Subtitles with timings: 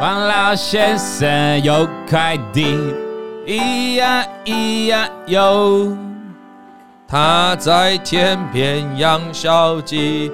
[0.00, 2.74] 王老先生有快递，
[3.44, 5.94] 咿呀咿呀哟，
[7.06, 10.32] 他在天边养小鸡，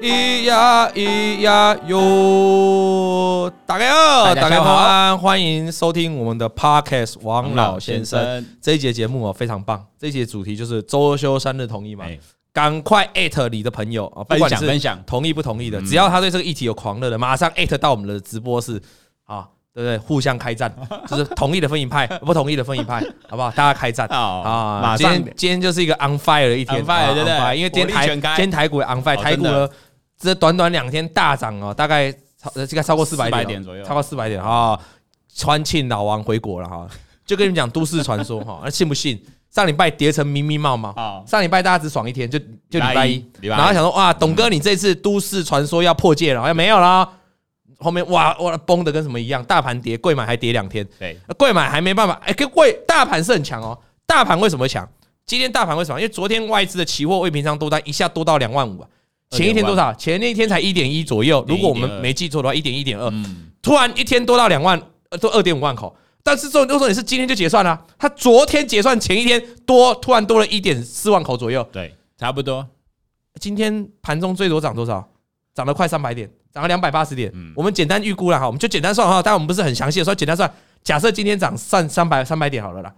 [0.00, 3.52] 咿呀咿呀哟。
[3.66, 9.84] 大家好，大家好，欢迎收听我们的 Podcast 王老先生这一节节目哦，非常棒。
[9.98, 12.04] 这一节主题就是周休三日同意吗？
[12.52, 14.22] 赶快艾特你的朋友啊！
[14.22, 18.80] 不管是分享同意不同意的，只要他对这个议题有狂热的，马上艾特到我们的直播室
[19.28, 19.98] 啊，对不对？
[19.98, 20.74] 互相开战，
[21.06, 23.50] 就是同意的分一派，不同意的分一派，好不好？
[23.52, 24.96] 大家开战啊！
[24.96, 27.56] 今天今天就是一个 on fire 的一天，fire 对不对？
[27.56, 29.68] 因为今天台今天台股 on fire，台股呢
[30.18, 32.10] 这短短两天大涨哦，大概
[32.42, 34.78] 超这个超过四百点左右，超过四百点啊！
[35.36, 36.88] 川庆老王回国了哈，
[37.24, 39.22] 就跟你们讲都市传说哈，那 信不信？
[39.50, 40.92] 上礼拜跌成迷迷茫茫，
[41.26, 42.38] 上礼拜大家只爽一天，就
[42.68, 47.08] 就礼拜一，然后想说哇，董哥你这次都市传说要破戒了，好像没有了。
[47.78, 53.78] 后面哇哇崩的跟什么一样，大盘跌，贵买还跌两天，对，贵买还没办法，哎，跟贵大盘是很强哦。
[54.04, 54.88] 大盘为什么强？
[55.24, 56.00] 今天大盘为什么？
[56.00, 58.88] 因为昨天外资的期货未平仓多单一下多到两万五啊，
[59.30, 59.92] 前一天多少？
[59.94, 63.12] 前那一天才一点一左右，如果我们没记错的话，一点一点二，
[63.62, 64.80] 突然一天多到两万，
[65.20, 65.94] 多二点五万口。
[66.24, 72.66] 但是这种都说你是今天就结算了，啊，他昨天结算前一天多突然多了一点四万口左右，对，差不多。
[73.40, 75.08] 今天盘中最多涨多少？
[75.54, 77.32] 涨了快三百点，涨了两百八十点。
[77.54, 80.50] 我们简单预估了哈，我们就简单算哈，但我们不是很详细的说，简单算。
[80.82, 82.92] 假设今天涨算三百三百点好了啦。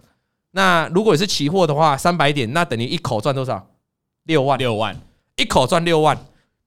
[0.51, 3.67] 那如果你是期货的话，三百点那等于一口赚多少？
[4.25, 4.95] 六万，六万，
[5.35, 6.17] 一口赚六万。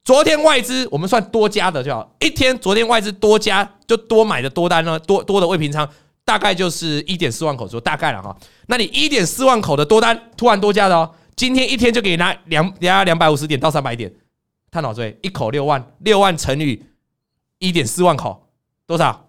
[0.05, 5.89] 昨天外资我们算多加的就好，一天昨天外资多加就多买的多单呢，多多的未平仓。
[6.27, 8.35] 大概就是一点四万口左右，大概了哈。
[8.67, 14.11] 那你一点四万口的多单突然多加的哦，今天一天就给你拿两两两百五十点到三百点，
[14.75, 16.83] 探讨对，一口六万，六万乘以
[17.61, 18.49] 一点四万口
[18.89, 19.29] 多少？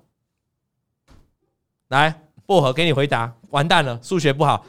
[1.90, 3.32] 来，薄荷给你回答。
[3.52, 4.66] 完蛋了，数学不好，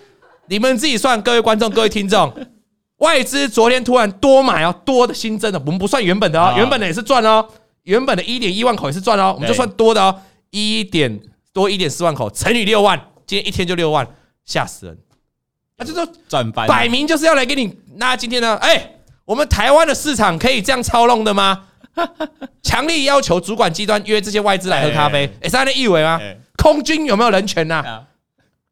[0.48, 1.22] 你们自己算。
[1.22, 2.30] 各位观众，各位听众，
[2.98, 7.48] 外资昨天突然多买哦，多的新增的，我们不算原本的哦，原本的也是赚哦，
[7.84, 10.20] 原本的一点一万口也是赚哦，我们就算多的哦，
[10.50, 11.18] 一点。
[11.54, 14.06] 多一点四万口乘以六万，今天一天就六万，
[14.44, 14.98] 吓死人！
[15.78, 17.78] 那就说赚翻，摆明就是要来给你。
[17.94, 18.56] 那今天呢？
[18.56, 18.95] 哎，
[19.26, 21.64] 我们台湾的市场可以这样操弄的吗？
[22.62, 26.18] 强力要求主管机关约这些外资来喝咖啡，哎，是这样的意味吗？
[26.56, 28.02] 空军有没有人权呐？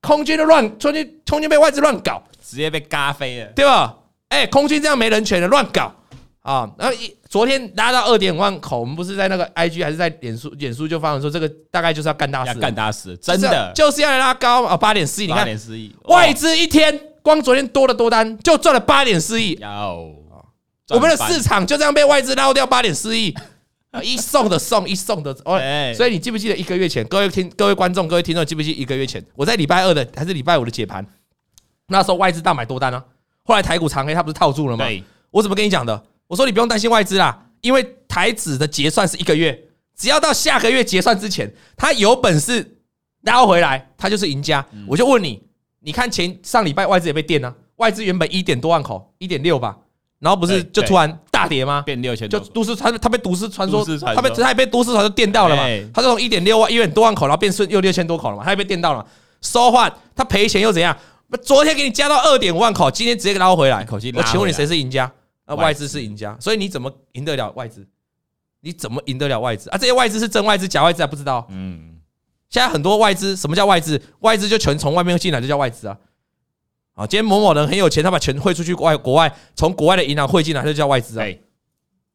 [0.01, 3.95] 空军的乱，空军空军被外资乱搞，直接被咖啡了，对吧？
[4.29, 5.93] 哎，空军这样没人权的乱搞
[6.41, 6.71] 啊！
[6.79, 7.15] 然后一。
[7.35, 10.49] 昨天拉到二点五万口，我们不是在那个 IG 还是在脸书？
[10.51, 14.77] 脸书就发文说，这个大概就是要干大事，干大事，真的就是要拉高啊！
[14.77, 19.59] 八点四亿，你看，八点四亿，外资一天光昨天多了多单就赚了八点四亿，
[20.91, 23.35] 我们的市场就这样被外资捞掉八点四亿，
[24.03, 25.59] 一送的送，一送的哦。
[25.95, 31.07] 所以你记不记得一个月前，各位听各位观众各位听众记不记得一个月前，我在礼拜二的还是礼拜五的解盘，
[31.89, 33.03] 那时候外资大买多单呢，
[33.45, 34.85] 后来台股长黑，它不是套住了吗？
[35.31, 36.05] 我怎么跟你讲的？
[36.27, 37.41] 我说你不用担心外资啦。
[37.61, 39.59] 因为台指的结算是一个月，
[39.97, 42.77] 只要到下个月结算之前，他有本事
[43.23, 44.63] 捞回来，他就是赢家。
[44.87, 45.43] 我就问你，
[45.81, 49.79] 你看前上礼拜外资也被电了，外资原本一点多万口，一点六吧，
[50.25, 51.83] 然后不是就突然大跌吗？
[51.83, 55.65] 变六千，就都市传，他被都市传说，他被他也被都市传说电到了嘛？
[55.93, 58.43] 他从一点六万一点多万口，然后变顺又六千多口了嘛？
[58.43, 59.07] 他也被电到了嘛。
[59.43, 60.97] 说话他赔钱又怎样？
[61.43, 65.13] 昨天给你加到二点五万口，今天直接给捞回来，我请问你谁是赢家？
[65.47, 67.87] 那外资是赢家，所以你怎么赢得了外资？
[68.61, 69.77] 你怎么赢得了外资啊？
[69.77, 71.47] 这些外资是真外资、假外资还不知道。
[71.51, 71.97] 嗯，
[72.49, 74.01] 现在很多外资，什么叫外资？
[74.21, 75.95] 外资就全从外面进来，就叫外资啊。
[76.95, 81.27] 啊，今天某某人很有钱，他把钱汇出去国外，国外从国外的银行汇进来，就叫外资啊。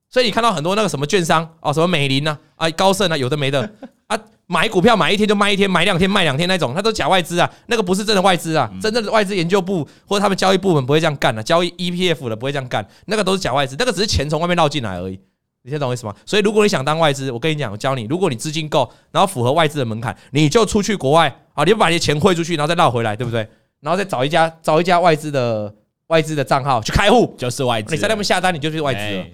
[0.10, 3.70] 所以你看到很多那个什么券商啊，什么美林呐，啊高盛啊，有的没的
[4.08, 4.20] 啊。
[4.48, 15.20] 买股票买一天就卖一天，买两天卖两天那种，那都假外资啊，那个不是真的外资啊，真正的外资研究部或者他们交易部门不会这样干的，交易 EPF 的不会这样干，那个都是假外资，那个只是钱从外面绕进来而已，
[15.62, 16.16] 你听懂我意思吗？
[16.26, 23.48] 所以如果你想当外资，我跟你讲，我教你，如果你资金够，然后符合外资的门槛，你就出去国外啊，你就把你的钱汇出去，然后再绕回来，对不对？
[23.82, 25.74] 然后再找一家找一家外资的
[26.08, 29.26] 外资的账号去开户，就是外资，你在那边下单，你就是外资了。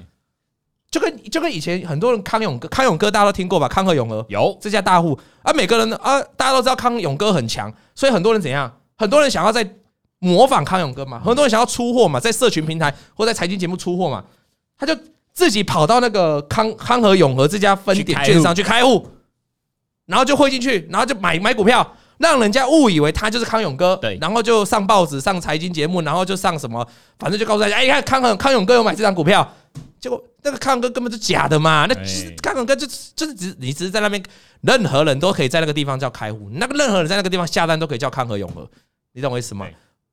[0.92, 3.68] 就跟就跟以前很多人康永哥康永哥大家都听过吧？
[3.68, 8.71] 康和永和有这家大户啊，每个人啊，大家都知道康永哥很强，所以很多人怎样？
[8.95, 9.68] 很多人想要在
[10.19, 14.24] 模仿康永哥嘛，很多人想要出货嘛，在社群平台或在财经节目出货嘛，
[14.77, 14.97] 他就
[15.33, 19.06] 自己跑到那个康康和永和这家分点券商去开户，
[20.06, 26.88] 然后就汇进去，然后就买买股票，让人家误以为他就是康永哥，对，然后就上报纸、上财经节目，然后就上什么，
[27.20, 29.54] 反正就告诉大家，哎，你看康和康永哥有买这张股票，
[30.00, 30.24] 结果。
[30.48, 31.96] 那个康永哥根本就假的嘛，那
[32.40, 32.86] 康永哥就
[33.16, 34.22] 就是只你只是在那边，
[34.62, 38.70] 任何人都可以在那个地方叫开户，那个任何人在那个地方下单都可以叫康和永和，
[39.14, 39.66] 你懂我意思吗？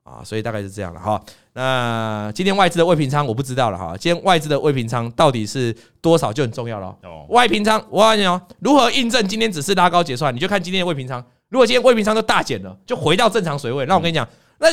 [0.05, 1.23] 啊，所以大概是这样了哈。
[1.53, 3.95] 那今天外资的未平仓我不知道了哈。
[3.99, 6.97] 今天外资的未平仓到底是多少就很重要了。
[7.03, 10.35] 哦外平仓，我告诉你哦，如何印证今天只是拉高结算？
[10.35, 11.23] 你就看今天的未平仓。
[11.53, 14.27] 如果今天未平仓都大减了，就回到正常水位，那我跟你讲，
[14.59, 14.69] 那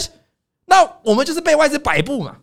[0.66, 2.38] 那我们就是被外资摆布嘛，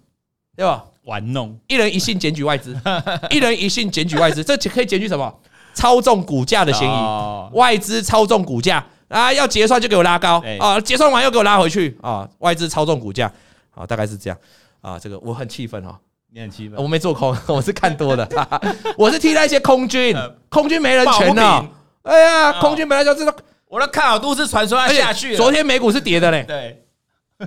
[0.55, 0.85] 对吧？
[1.05, 2.79] 玩弄，一人一信检举外资，
[3.31, 5.35] 一人一信检举外资，这可以检举什么？
[5.73, 8.85] 操纵股价的嫌疑，外资操纵股价。
[9.09, 10.81] 啊，要结算就给我拉高啊！
[10.81, 12.29] 结算完又给我拉回去啊！
[12.41, 13.33] 外资操纵股价
[13.73, 14.37] 啊，大概是这样
[14.81, 14.99] 啊。
[14.99, 15.97] 这个我很气愤哈，
[16.33, 16.77] 你很气愤？
[16.83, 18.29] 我没做空， 我是看多的，
[18.99, 20.12] 我是替那些空军，
[20.49, 21.67] 空军没人权的。
[22.03, 23.33] 哎呀，空军本来就知道，
[23.68, 25.36] 我的看好都市传说要下去。
[25.36, 26.84] 昨天美股是跌的嘞，对，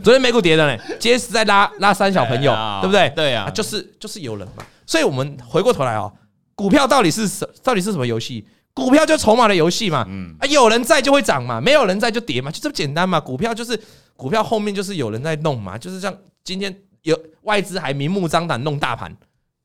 [0.03, 3.09] 昨天美股跌的嘞，今天是在拉拉三小朋友，对不对？
[3.15, 4.65] 对啊，就是就是有人嘛。
[4.85, 6.11] 所以我们回过头来哦，
[6.55, 8.45] 股票到底是什到底是什么游戏？
[8.73, 13.19] 股票就筹码的游戏嘛，嗯啊，有人在就会涨嘛，没有人在就跌嘛，就这么简单嘛。
[13.19, 13.79] 股票就是
[14.15, 19.13] 股票后面就是有人在弄嘛，就是像今天有外资还明目张胆弄大盘，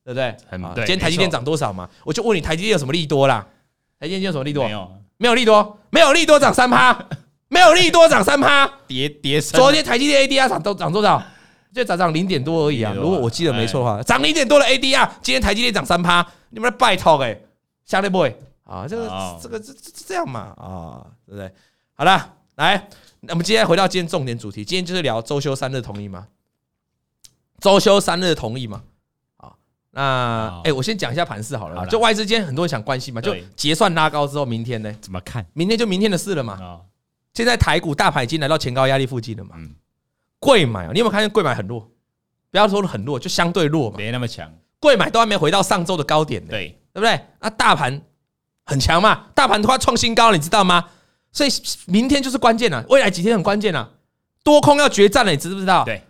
[0.05, 0.35] 对不对？
[0.79, 1.89] 今天台积电涨多少嘛？
[2.05, 3.47] 我就问你，台积电有什么利多啦？
[4.01, 4.65] 台积电有什么利多？
[4.65, 7.09] 没有，没有利多，没有利多涨三趴，
[7.49, 9.41] 没有利多涨三趴，跌跌。
[9.41, 11.23] 昨天台积电 ADR 涨都涨多少？
[11.73, 12.93] 就涨涨零点多而已啊。
[12.95, 17.37] 如果我记得没错的话，涨零点多的 ADR，今天台积电涨三趴，你们拜托哎，
[17.85, 18.39] 相对不会。
[18.65, 21.53] 啊，这个这个这这这样嘛啊，对不对？
[21.95, 22.89] 好了，来，
[23.21, 26.29] 那我们今天回到今天重点主题，今天就是聊周休三日同意吗？
[27.61, 28.83] 周休三日同意吗？
[29.95, 34.95] 好，那哎，我先讲一下盘势好了，就外资今天很多人想关心嘛，就结算拉高之后，明天呢？
[35.01, 35.45] 怎么看？
[35.53, 36.59] 明天就明天的事了嘛。
[37.33, 39.57] 现在台股大盘已经来到前高压力附近了嘛。
[39.59, 39.75] 嗯。
[40.39, 41.89] 柜买，你有没有看见贵买很弱？
[42.51, 44.53] 不要说很弱，就相对弱嘛，没那么强。
[44.81, 47.21] 贵买都还没回到上周的高点呢，对对不对？
[47.41, 48.03] 那大盘。
[48.67, 50.87] 很强嘛，大盘都快创新高了，你知道吗？
[51.33, 51.51] 所以
[51.85, 53.91] 明天就是关键了，未来几天很关键了，
[54.43, 55.85] 多空要决战了，你知不知道？
[55.85, 56.03] 对，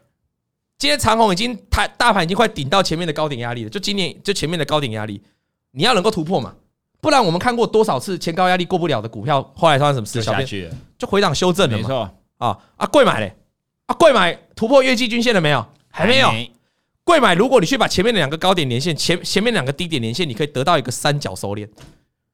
[0.85, 5.19] 今天长虹已经它大盘已经快顶到前面的高点压力了，就今年就前面的高点压力，
[5.71, 6.55] 你要能够突破嘛，
[7.01, 10.23] 不然我们看过多少次前高压力过不了的股票，后来发生什么事？
[10.23, 11.83] 下去了，就回档修正了嘛。
[11.83, 13.35] 没错啊啊，贵买嘞
[13.87, 15.67] 啊，贵买突破月季均线了没有？
[15.89, 16.31] 还没有。
[17.03, 21.67] 贵买，如果你去把前面的两个高点连线，前前面两个低点连线，你可以得到一个三角收敛。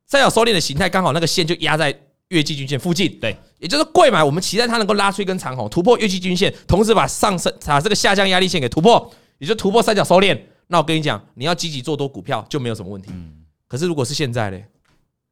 [0.09, 1.97] 三角收敛的形态，刚好那个线就压在
[2.31, 10.39] 月季均线附近，对，也就是贵买，我们期待它能够拉出一根长红，突破月季均线，同时把上升把这个下降压力线给突破，也就突破三角收敛。
[10.69, 13.13] 那我跟你讲，你要积极做多股票就没有什么问题。
[13.67, 14.65] 可是如果是现在嘞，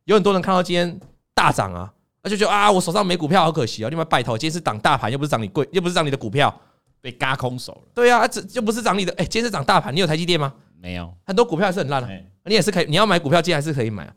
[0.07, 0.99] 有很多人看到今天
[1.35, 1.93] 大涨啊，
[2.25, 3.89] 那就觉得啊，我手上没股票，好可惜啊。
[3.89, 6.53] 另外拜托，今天是涨大盘，又不是涨你贵，又不是涨你的股票，
[7.01, 7.83] 被嘎空手了。
[7.95, 9.13] 对啊，这又不是涨你的。
[9.13, 10.53] 哎，今天是涨大盘，你有台积电吗？
[10.81, 12.09] 没有，很多股票还是很烂的。
[12.45, 14.13] 你也是可以，你要买股票，今天还是可以买。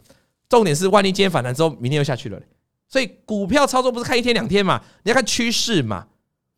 [0.50, 2.42] 重点是，万一今天反弹之后，明天又下去了，
[2.92, 6.06] 所以股票操作不是看一天两天嘛，你要看趋势嘛。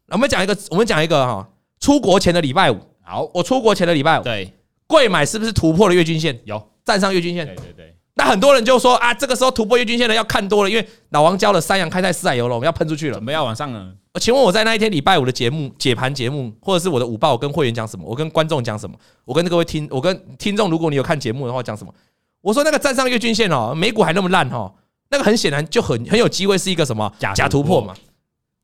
[0.08, 1.48] 我们讲一个，我们讲一个哈，
[1.80, 4.52] 出国前的礼拜五，好，我出国前的礼拜五，对，
[4.88, 6.40] 贵买是不是突破了月均线？
[6.46, 7.96] 有站上月均线，对对对。
[8.16, 13.94] 那很多人就说啊，这个时候突破月均线的，要看多了，因为老王教了三阳开泰四海游龙要喷出去了，准备要往上了。
[14.20, 18.06] 请问我在那一天礼拜五的节目解盘节目，或者是我的午报，我跟会员讲什么？
[18.08, 18.96] 我跟观众讲什么？
[19.26, 21.94] 我跟各位听，我跟听众，如果你有看节目的话，讲什么？
[22.42, 24.72] 我说那个站上月均线哦，美股还那么烂哦，
[25.14, 27.94] 那个很显然就很很有机会是一个什么假突破嘛。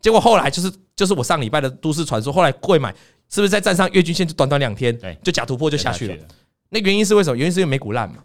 [0.01, 2.91] 结果后来就是就是我上礼拜的都市传说，后来贵买
[3.29, 6.25] 是不是在站上月均线就短短两天，就假突破就下去了？
[6.69, 7.37] 那原因是为什么？
[7.37, 8.23] 原因是因为美股烂嘛。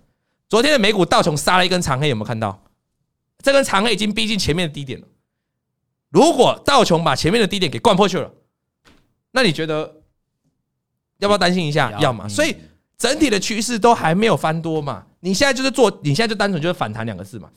[0.48, 2.58] 昨天的美股道琼杀了一根长黑，有没有看到？
[3.42, 5.06] 这根长黑已经逼近前面的低点了。
[6.08, 8.32] 如果道琼把前面的低点给灌破去了，
[9.32, 9.96] 那你觉得
[11.18, 11.92] 要不要担心一下？
[12.00, 12.26] 要嘛。
[12.26, 12.56] 所以。
[12.96, 15.04] 整体的趋势都还没有翻多嘛？
[15.18, 17.50] 你现在就是做，你现在就单纯就是反弹两个字嘛？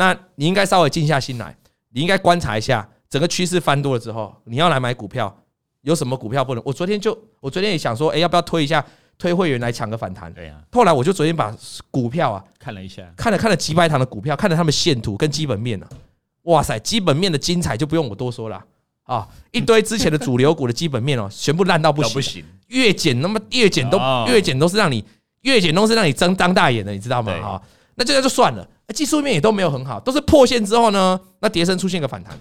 [0.00, 1.54] 那你应该稍微静下心来，
[1.90, 5.30] 你应该观察一下整个趋势翻多了之后，你要来买股票，
[5.82, 6.62] 有什么股票不能？
[6.64, 8.82] 我昨天就，我昨天也想说，哎，要不要推一下，
[9.18, 10.32] 推会员来抢个反弹？
[10.32, 10.54] 对呀。
[10.72, 11.54] 后来我就昨天把
[11.90, 15.86] 股票啊看了一下，看了看了几百堂的股票，看了他们线图跟基本面啊，
[16.44, 18.64] 哇塞，基本面的精彩就不用我多说了
[19.02, 22.42] 啊，一堆之前的主流股的基本面哦，全部烂到不行。
[22.68, 25.04] 越减那么越减都越减都是让你
[25.42, 27.32] 越减都是让你睁张大眼的，你知道吗？
[27.42, 27.62] 哈，
[28.00, 32.34] 那这样就算了，技术面也都没有很好，都是破线之后呢，那跌升出现个反弹。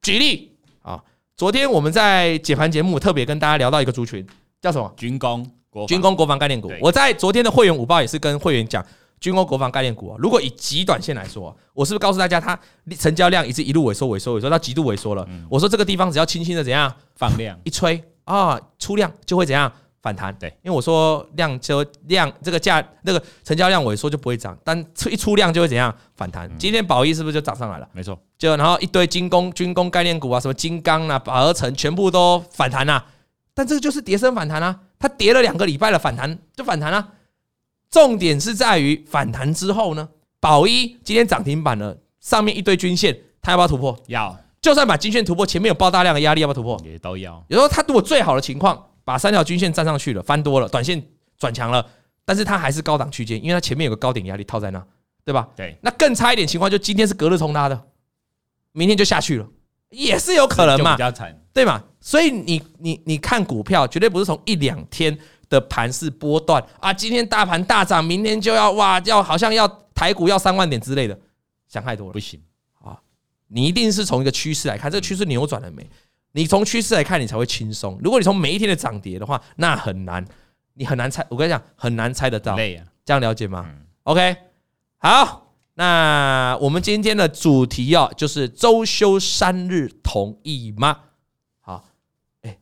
[0.00, 0.50] 举例
[0.80, 0.98] 啊，
[1.36, 4.26] 昨天我们在解盘节目特别跟大家聊到一个族群，
[4.62, 4.90] 叫什么？
[4.96, 5.46] 军工
[5.86, 6.72] 军工国防概念股。
[6.80, 8.82] 我在昨天的会员午报也是跟会员讲
[9.20, 10.08] 军工国防概念股。
[10.08, 12.58] 啊如果以极短线来说，我是不是告诉大家，它
[12.98, 15.28] 成交量一直一路萎缩萎缩萎缩到极度萎缩了？
[15.50, 18.02] 我说这个地方只要轻轻的怎样放量一吹。
[18.24, 19.70] 啊，出量就会怎样
[20.02, 20.34] 反弹。
[20.34, 26.50] 对，因为我说量就量这个价那个成交量萎缩就不会涨，但出一出量就会怎样反弹。
[26.58, 27.88] 今天宝一是不是就涨上来了？
[27.92, 33.06] 没错，就然后一堆军工军工概念股啊，什么金刚啊、宝和成全部都反弹啊。
[33.54, 37.08] 但这个就是跌升反弹啊，它跌了两个礼拜了，反弹就反弹啊。
[37.90, 40.08] 重点是在于反弹之后呢，
[40.40, 43.96] 宝一今天涨停板了，上面一堆均线，它要不要突破？
[44.06, 44.36] 要。
[44.62, 46.80] 就算把均线突破，前面有爆大量的压力，要不要突破？
[46.84, 47.44] 也都要。
[47.48, 51.02] 有时候它如果最好的情况，把三条均线站上去了，翻多了，短线
[51.38, 51.84] 转强了，
[52.24, 54.84] 但是它还是高档区间，因为它前面有个高点压力套在那，
[55.24, 55.48] 对吧？
[55.56, 55.76] 对。
[55.82, 57.82] 那更差一点情况，就今天是隔日冲拉的，
[58.72, 59.46] 明天就下去了，
[59.90, 60.94] 也是有可能嘛？
[60.94, 61.82] 比较惨，对嘛？
[62.00, 65.16] 所以你你你看股票，绝对不是从一两天
[65.48, 71.18] 的盘势波段啊，今天大盘大涨，明天就要哇，要好像要台股要三万点之类的，
[71.68, 72.40] 想太多了，不行
[72.80, 72.98] 啊。
[73.48, 75.88] 你一定是从一个趋势来看，这个趋势扭转了没？
[76.32, 77.98] 你从趋势来看，你才会轻松。
[78.02, 80.24] 如果你从每一天的涨跌的话，那很难，
[80.74, 81.24] 你很难猜。
[81.28, 82.56] 我跟你讲，很难猜得到。
[82.56, 83.66] 累啊，这样了解吗
[84.04, 84.36] ？OK，
[84.98, 90.98] 好，那我们今天的主题哦，就是周休三日，同意吗？
[91.60, 91.84] 好，
[92.42, 92.58] 哎，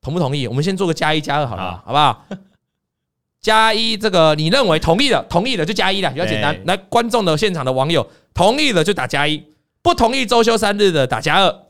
[0.00, 0.46] 同不同意？
[0.46, 2.26] 我们先做个加一加二好了，好不好？
[3.40, 6.58] 加一，这个你认为同意的，同意的就加一了，比较简单。
[6.66, 9.42] 来，观众的现场的网友，同意的就打加一。
[9.82, 11.66] 不同意周休三日的打加二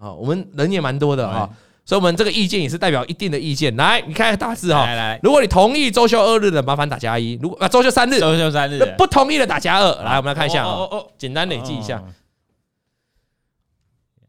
[0.00, 1.48] 啊，我们人也蛮多的啊，
[1.84, 3.76] 所以我们这个意见也是代表一定的意见。
[3.76, 10.02] 来，你看大字哈，来来，如果你同意周休二日的，麻烦打加一；如果啊周休三日，周休三日不同意的打加二。
[10.02, 12.02] 来，我们来看一下哦哦，简单累计一下，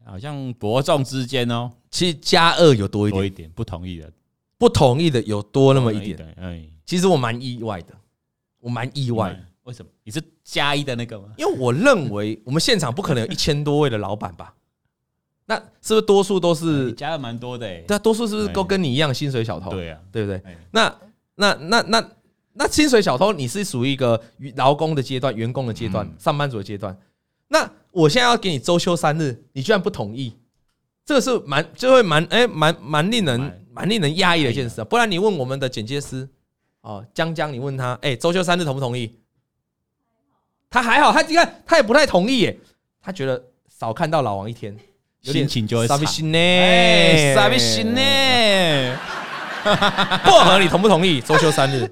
[0.04, 1.70] 好像伯仲之间哦。
[1.90, 4.12] 其实加二有多一点，多一点不同意的，
[4.58, 6.34] 不同意的有多那么一点。
[6.38, 7.94] 哎，其实我蛮意外的，
[8.60, 9.34] 我蛮意外。
[9.64, 9.90] 为什么？
[10.02, 11.28] 你是加一的那个吗？
[11.36, 14.52] 因为我认为我们现场不可能有一千多位的老板吧？
[15.46, 17.66] 那是不是多数都是加的蛮多的？
[17.82, 19.70] 对啊，多数是不是都跟你一样薪水小偷？
[19.70, 20.40] 对啊，对不对？
[20.70, 20.94] 那
[21.34, 22.10] 那那那
[22.52, 24.20] 那薪水小偷，你是属于一个
[24.56, 26.96] 劳工的阶段、员工的阶段、上班族的阶段。
[27.48, 30.34] 那我现在要给你周休三日，你居然不同意，
[31.04, 34.84] 这个是蛮就会蛮哎蛮蛮令人蛮令人压抑的一件事啊！
[34.84, 36.28] 不然你问我们的剪接师
[36.82, 39.18] 哦，江江，你问他哎，周休三日同不同意？
[40.70, 42.58] 他还好，他你看他也不太同意耶，
[43.02, 44.74] 他觉得少看到老王一天，
[45.22, 45.96] 心情就会差。
[45.98, 48.98] 心呢，啥心呢？
[50.24, 51.88] 薄荷，你同不同意周休三日？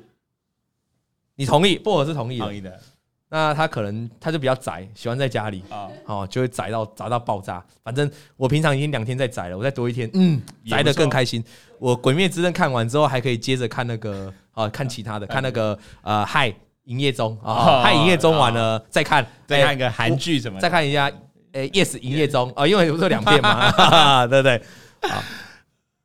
[1.37, 1.77] 你同意？
[1.79, 2.45] 薄荷是同意的。
[2.45, 2.81] 同意的。
[3.29, 7.65] 那他可能他就比较宅，喜欢在家里啊，哦，就会宅到宅到爆炸。
[7.85, 11.45] 反正我平常已经两天在宅了，我再多一天，嗯，宅的更开心。
[11.79, 16.53] 我《鬼灭之刃》看完之后，还可以接着看那个啊，看其他的，看那个呃，嗨。
[16.85, 21.09] 营业中啊，嗨营业中完了再看，再看一个韩剧什么，再看一下，
[21.52, 24.62] 诶，Yes，营业中啊，因为不是两遍嘛， 对不对？
[25.09, 25.23] 好，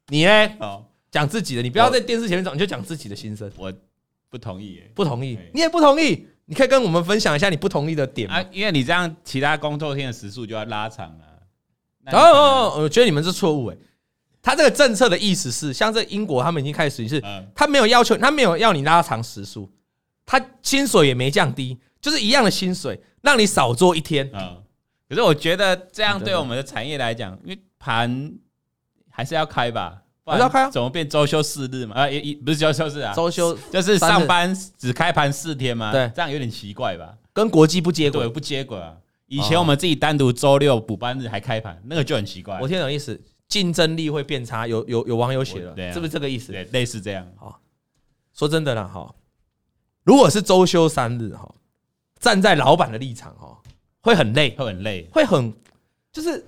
[0.08, 0.50] 你呢？
[1.12, 3.50] 讲自己的，你不要在电视前面讲，你就讲自己的心声。
[3.56, 3.72] 我
[4.30, 12.12] 不同意，不同意，你也不同意，你可以跟我们分享一下你不同意的点啊，因为你这样其他工作天的时数就要拉长了。
[12.12, 13.78] 哦哦，我觉得你们是错误诶，
[14.42, 17.24] 他这个政策的意思是，像这英国他们已经开始是，
[17.56, 19.72] 他没有要求，他没有要你拉长时数。
[20.26, 24.30] 他薪水也没降低，就是一样的薪水，让你少做一天。
[24.34, 24.62] 嗯，
[25.08, 28.34] 可是我觉得这样对我们的产业来讲，因为盘
[29.10, 30.70] 还是要开吧，还是要开啊？
[30.70, 31.96] 怎么变周休四日嘛？
[31.96, 35.92] 啊，也不是周休四日啊，周休就是上班只开盘四天嘛？
[35.92, 37.16] 对，这样有点奇怪吧？
[37.34, 38.98] 跟国际不接轨，不接轨啊。
[39.28, 42.60] 以前我们自己单独周六补班日还开盘，那个就很奇怪。
[42.62, 44.68] 我听懂意思，竞争力会变差。
[44.68, 46.52] 有有有网友写了，是不是这个意思？
[46.52, 47.28] 对，类似这样。
[47.36, 47.60] 好，
[48.34, 49.14] 说真的啦，哈。
[50.04, 51.54] 如果是周休三日哈，
[52.20, 53.55] 站在老板的立场哈，
[54.06, 55.52] 会很累，会很累，会很
[56.14, 56.46] 就是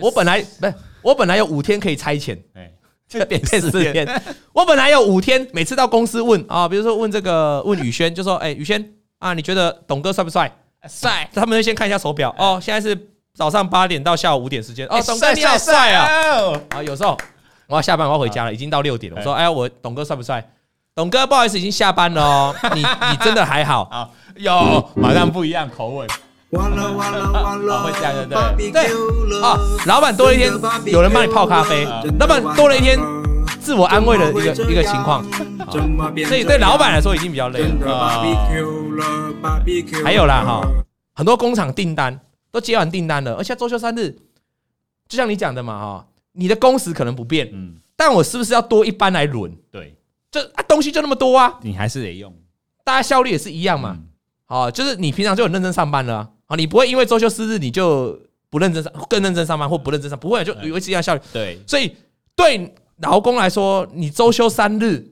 [0.00, 2.70] 我本来不是我本来有五天可以差遣， 哎，
[3.08, 4.08] 就变四天。
[4.54, 10.50] 我本来有五天，每次到公司问啊，比如说问这个问宇轩，就说哎，宇轩啊，你觉得董哥帅不帅？
[10.88, 11.28] 帅。
[11.34, 12.96] 他们会先看一下手表哦，现在是
[13.34, 16.06] 早上八点到下午五点时间哦，董哥你好帅啊！
[16.70, 17.18] 啊，有时候
[17.66, 19.18] 我要下班，我要回家了，已经到六点了。
[19.18, 20.48] 我说哎，我董哥帅不帅？
[20.94, 22.54] 董哥，不好意思，已经下班了哦。
[22.74, 24.08] 你 你真的还好啊？
[24.36, 26.06] 有，马上不一样口吻。
[26.52, 29.56] 完了完了完了， 会这样的对对啊。
[29.86, 30.52] 老板多了一天，
[30.86, 31.84] 有人帮你泡咖啡，
[32.18, 32.98] 老板多了一天
[33.60, 35.24] 自我安慰的一个一个情况。
[36.26, 38.22] 所以对老板来说已经比较累了。
[40.04, 40.60] 还有啦哈，
[41.14, 44.10] 很多工厂订单都接完订单了，而且周休三日，
[45.08, 49.50] 就像你讲的嘛哈，你的工时可能不变，嗯，但我是不是要多一班来轮？
[49.70, 49.96] 对。
[50.30, 52.34] 这啊东西就那么多啊，你还是得用，
[52.84, 53.98] 大家效率也是一样嘛。
[54.46, 58.18] 好，就是你平常就很认真上班了啊，你不会因为周休四日你就
[58.50, 61.20] 不认真上，更认真上班或不认真上，不会就维持一样效率。
[61.32, 61.96] 对，所以
[62.34, 65.04] 对劳工来说，你周休三日，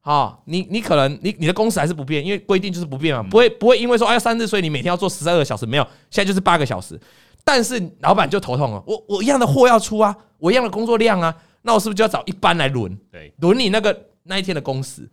[0.00, 6.98] 啊，你你可能你你的工时还是不变，因为规定就是不变嘛，不会不会因为说哎三日，所以你每天要做十二个小时，没有，现在就是八个小时。
[7.44, 12.98] 但是老板就头痛了，我我一样的货要出啊，我一样的工作量啊，那我是不是就要找一班来轮？
[13.12, 15.08] 对，轮你那个那一天的工时。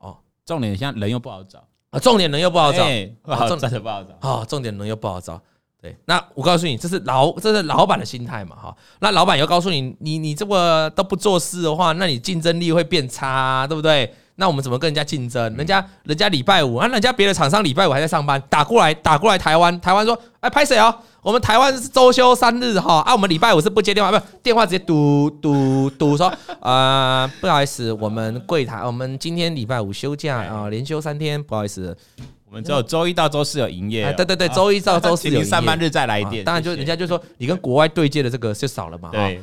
[0.00, 1.62] 哦，重点现在人又不好找
[1.94, 2.84] 啊，重点人又不好找，
[3.22, 5.40] 不好真的不好找啊，重点人又不好找。
[5.80, 8.74] 对，那我告诉你，这是老这是老板的心态嘛，哈。
[9.00, 14.12] 那老板又告诉你，你你这个都不做事的话，那你竞争力会变差，对不对？
[14.36, 15.54] 那我们怎么跟人家竞争？
[15.56, 20.92] 人家人家礼拜五啊，人家别的厂商礼拜五还在上班，打过来打过来台湾，台湾说，哎，拍谁哦？
[21.24, 31.96] 我们台湾是周休三日哈，啊，我们礼拜五是不接电话，不电话直接嘟嘟嘟说，啊，不好意思，我们柜台，我们今天礼拜五休假啊，连休三天，不好意思。
[32.44, 36.44] 我们只有周一到周四有营业，对对对，周一到周四有上班日再来电。
[36.44, 39.08] 当然，就人家就说你跟国外对接的这个就少了嘛。
[39.10, 39.42] 对。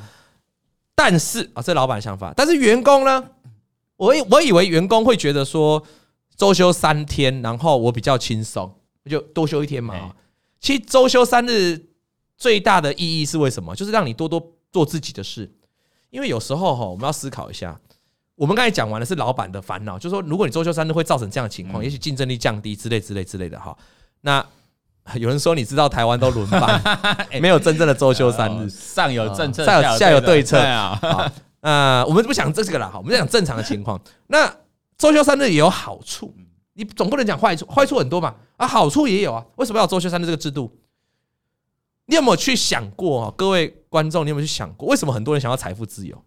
[0.95, 3.23] 但是啊，这老板想法，但是员工呢？
[3.97, 5.81] 我我以为员工会觉得说
[6.37, 8.71] 周休三天，然后我比较轻松，
[9.09, 10.13] 就多休一天嘛。
[10.61, 11.87] 其实周休三日
[12.37, 13.75] 最大的意义是为什么？
[13.75, 14.41] 就是让你多多
[14.71, 15.51] 做自己的事。
[16.11, 17.79] 因为有时候哈，我们要思考一下。
[18.35, 23.75] 我们刚才讲完的是老板的烦恼，就是说，如果你周休三日会造成这样的情况，也许竞争力降低之类之类之类的哈。
[24.21, 24.45] 那
[25.15, 26.81] 有人说，你知道台湾都轮班，
[27.41, 31.31] 没有真正的周休三日，上有政策，下有下有对策啊。
[31.61, 33.99] 呃，我们不想这个了哈，我们讲正常的情况。
[34.27, 34.51] 那
[34.97, 36.33] 周休三日也有好处，
[36.73, 38.35] 你总不能讲坏处，坏处很多嘛。
[38.57, 39.45] 啊，好处也有啊。
[39.55, 40.71] 为什么要周休三日这个制度？
[42.05, 46.21] 你有没有去想过，各位观众，你有没有去想过，为什么很多人想要财富自由？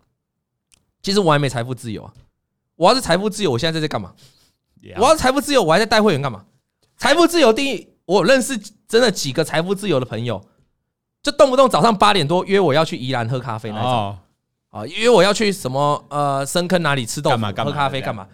[1.03, 2.15] 其实我还没财富自由啊！
[2.77, 4.15] 我要是财富自由，我现在在这干嘛？
[4.97, 6.47] 我要是财富自由，我还在带会员干嘛？
[6.97, 8.57] 财富自由定义，我认识
[8.89, 10.43] 真的几个财富自由的朋友，
[11.23, 14.19] 就动不动早上八点多约我要去宜兰喝咖啡那种
[14.71, 18.27] 啊，约我要去什么呃深坑哪里吃豆腐喝咖啡干嘛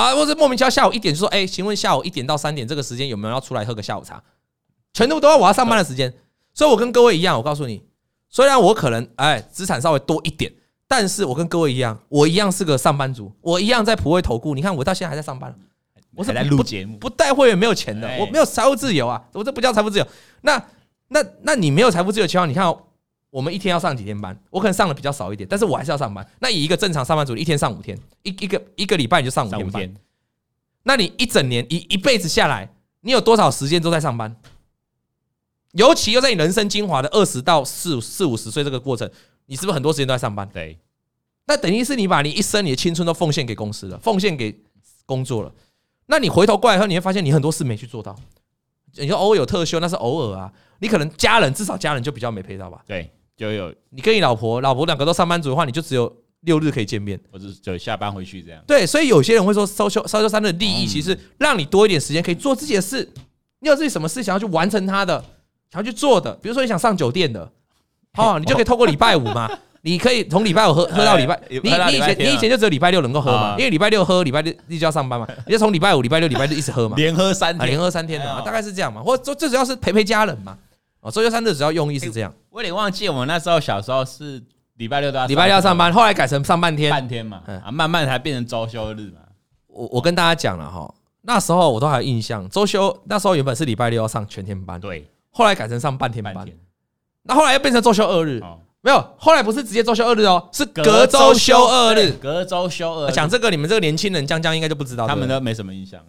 [0.00, 0.14] 啊？
[0.14, 4.22] 或者莫名其妙下午一点就说，哎，请问下午一点到三点这个时间有没有要出来喝个下午茶？
[4.92, 6.12] 全部都要我要上班的时间，
[6.52, 7.82] 所以我跟各位一样，我告诉你，
[8.28, 10.52] 虽然我可能哎资产稍微多一点。
[10.88, 14.54] 但是我跟各位一样，我一样是个上班族，我一样在普惠投顾。
[14.54, 15.52] 你看我到现在还在上班，
[16.14, 20.06] 我是来录节目，不带会员没有钱的，我没有财务自由啊，我这不叫财富自由。
[20.42, 20.62] 那
[21.08, 22.72] 那那你没有财富自由的情况，你看
[23.30, 24.38] 我们一天要上几天班？
[24.50, 26.26] 我可能上的比较少一点，但是我还是要上班。
[26.40, 29.94] 那以一个正常上班族，一天上五天，一一个一个礼拜你就上五天班，
[30.84, 34.36] 那你一整年一一辈子下来，你有多少时间都在上班？
[35.72, 39.10] 尤其又在你人生精华的二十到四四五十岁这个过程。
[39.48, 40.48] 你是不是很多时间都在上班？
[40.52, 40.76] 对，
[41.46, 44.58] 那等于是你把你一生你的青春都奉献给公司了，奉献给
[45.04, 45.54] 工作了。
[46.06, 48.16] 那你回头过来后，你会发现你很多事没去做到。
[48.94, 50.52] 你说偶尔有特休，那是偶尔啊。
[50.80, 52.82] 你可能家人至少家人就比较没陪到吧？
[52.86, 53.72] 对，就有。
[53.90, 58.62] 你跟你老婆，老婆两个都上班族的话，你就只有六日可以见面，或者就下班回去这样。
[58.66, 63.08] 对，所以有些人会说，烧休烧休三日的利益，其实让你多一点时间可以做自己的事。
[63.60, 65.18] 你有自己什么事想要去完成它的，
[65.72, 67.50] 想要去做的，比如说你想上酒店的。
[68.18, 69.50] 哦， 你就可以透过礼拜五嘛，
[69.82, 80.56] 你可以从礼拜五喝 喝到礼拜，你你以前你以前就只有礼拜六能够喝嘛，因为礼拜六喝，礼拜六你就要上班嘛， 你就从礼拜五、礼拜六、礼拜日一直喝嘛，连喝三天，连喝三天的嘛，大概是这样嘛，或最最主要是陪陪家人嘛，
[81.00, 82.32] 哦，周休三日主要用意是这样。
[82.56, 84.42] 我有点忘记我们那时候小时候是
[84.76, 89.20] 礼拜六都要礼拜六要上班，后来改成上半天，半天嘛，啊，慢慢才变成周休日嘛。
[89.66, 96.34] 我我跟大家讲了哈，那时候我都还有印象，周休那时候原本是礼拜六要上全天班，对，后来改成上半天班。
[97.24, 98.42] 那后来又变成周休二日，
[98.80, 103.12] 没有，后来不是直接周休二日哦，是隔周休二日，隔周休二日。
[103.12, 106.00] 讲这个，你们这个年轻人江江应该就不知道，他们都没什么印象。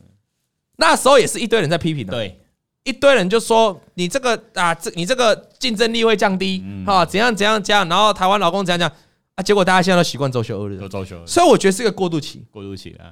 [0.78, 2.40] 那时候也是一堆人在批评的，对，
[2.88, 8.90] 一堆人就说你这个啊，这你这个竞争力会降低，哈，怎样怎样怎样，然后台湾老公怎样讲
[9.36, 13.12] 啊，结果大家现在都习惯周休二日，周休，所以我觉得是一个过渡期，过渡期啊。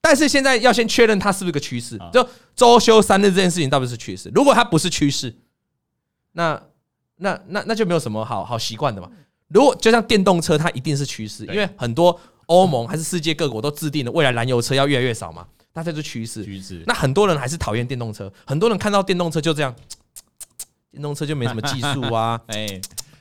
[0.00, 5.34] 但是现在要先确认它是不是个趋势，就周休三日这件事情到底是趋势，如果它不是趋势，
[6.32, 6.62] 那。
[7.20, 9.10] 那那那就没有什么好好习惯的嘛。
[9.48, 15.44] 如果就像电动车，它一定是趋势，因为很多欧盟还是世界各国都制定了未来燃油车要越来越少嘛，
[15.78, 16.44] 那这是趋势。
[16.44, 16.82] 趋势。
[16.88, 19.72] 那很多人还是讨厌电动车，很多人看到电动车就这样，
[20.90, 22.66] 电动车就没什么技术啊， 哎，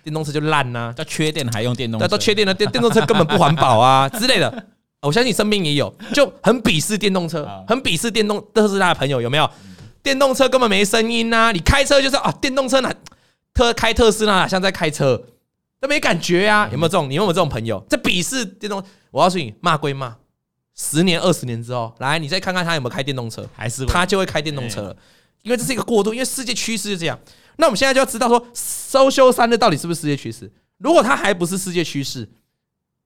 [0.04, 4.66] 电动车就烂呐，叫缺电还用电动车，都缺电了，电电动车根本不环保啊 之类的。
[5.02, 9.48] 我相信身边也有，就很鄙视电动车，很鄙视电动特斯拉的朋友有没有？
[10.02, 12.92] 电动车根本没声音呐，你开车就是啊，电动车哪？
[13.54, 15.22] 特开特斯拉像在开车，
[15.80, 16.68] 都没感觉、啊？
[16.72, 17.10] 有没有这种？
[17.10, 17.86] 你有没有这种朋友？
[17.90, 20.16] 这鄙视电动，我告诉你，骂归骂，
[20.78, 24.98] 十年二十年之后，来你再看看他有没有开电动车，还是他就会开电动车了？
[25.42, 27.20] 因为这是一个过渡，因为世界趋势是这样。
[27.58, 28.48] 那我们现在就要知道说，
[28.92, 30.52] 周休三日到底是不是世界趋势？
[30.78, 32.30] 如果它还不是世界趋势，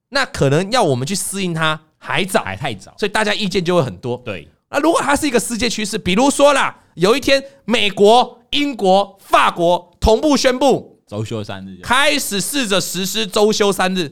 [0.10, 4.17] 那可能要我们去适应它还早，还太早，所以大家意见就会很多。
[4.25, 14.12] 对，那如果它是一个世界趋势，比如说啦，有一天美国、英国、法国同步宣布周休三日，开始试着实施周休三日，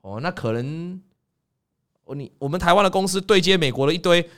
[0.00, 1.11] 哦，那可能哦，
[2.14, 4.28] 你我们台湾的公司对接美国的一堆。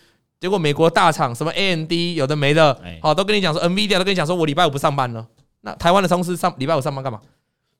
[0.40, 5.26] 结果美国大厂什么 AMD 有的没的，好都跟你讲说，NVIDIA 都跟你讲说，我礼拜五不上班了。
[5.62, 7.18] 那台湾的公司上礼拜五上班干嘛？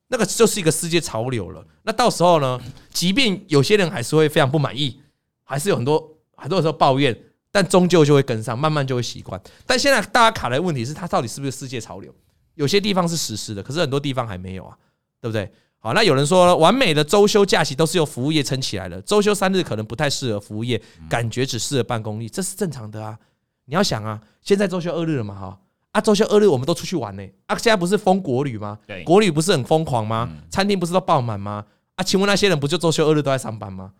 [0.08, 1.62] 那个就是一个世界潮流了。
[1.82, 2.58] 那到时候呢，
[2.90, 4.98] 即便有些人还是会非常不满意，
[5.42, 7.14] 还是有很多很多时候抱怨，
[7.50, 9.38] 但终究就会跟上，慢慢就会习惯。
[9.66, 12.14] 但现在大家卡的问题是，它到底是不是世界潮流？
[12.54, 14.78] 有些地方是实施的，可是很多地方还没有啊，
[15.20, 15.52] 对不对？
[15.84, 23.18] 好，那有人说，完美的周休假期都是由服务业撑起来的，周休三日可能不太适合服务业，感觉只适合办公力，这是正常的啊。
[23.66, 25.58] 你要想啊，现在周休二日了嘛，哈
[25.92, 28.78] 啊，周休二日我们都出去玩呢，啊，现在不是封国旅吗？
[28.86, 30.26] 对，国旅不是很疯狂吗？
[30.48, 31.62] 餐厅不是都爆满吗？
[31.96, 33.92] 啊，请问那些人不就周休二日都在上班吗？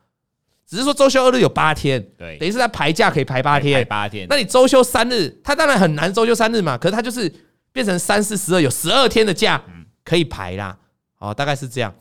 [0.67, 4.27] 只是说周休二日有八天，对，等于是他排假可以排八天，排八天。
[4.31, 7.31] 那你周休三日，他当然很难周休三日嘛，可是他就是
[7.73, 9.63] 变成三四十二，有十二天的假
[10.03, 10.79] 可以排啦。
[11.29, 11.95] 哦，大概是这样，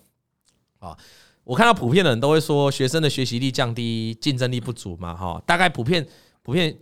[0.80, 0.98] 啊，
[1.44, 6.08] 我看到普遍的人都会说学生的学习力降低，竞争力不足嘛，哈，大概普遍
[6.42, 6.78] 普遍，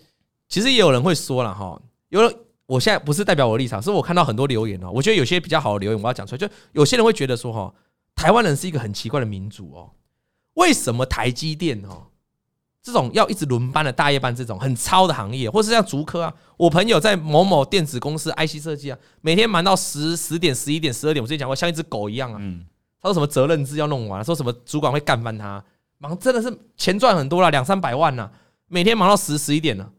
[0.48, 2.22] 其实也有人会说了哈，有
[2.66, 7.74] 我现在不是代表我的立场，是我看到很多留言哦，我觉得有些比较好的留言我要讲出来，就有些人会觉得说哈，
[8.16, 9.92] 台湾人是一个很奇怪的民族哦，
[10.54, 12.08] 为什么台积电哦？
[12.84, 22.40] 这种要一直轮班的大夜班，这种很超的行业，或是像竹科啊，我朋友在某某电子公司 IC 设计啊，每天忙到十十点、十一点、十二点，我之前讲过，像一只狗一样啊。
[23.00, 25.64] 他说什么责任制要弄完，说什么主管会干翻他，
[26.00, 28.30] 忙真的是钱赚很多了，两三百万呢，
[28.68, 29.92] 每天忙到十十一点呢。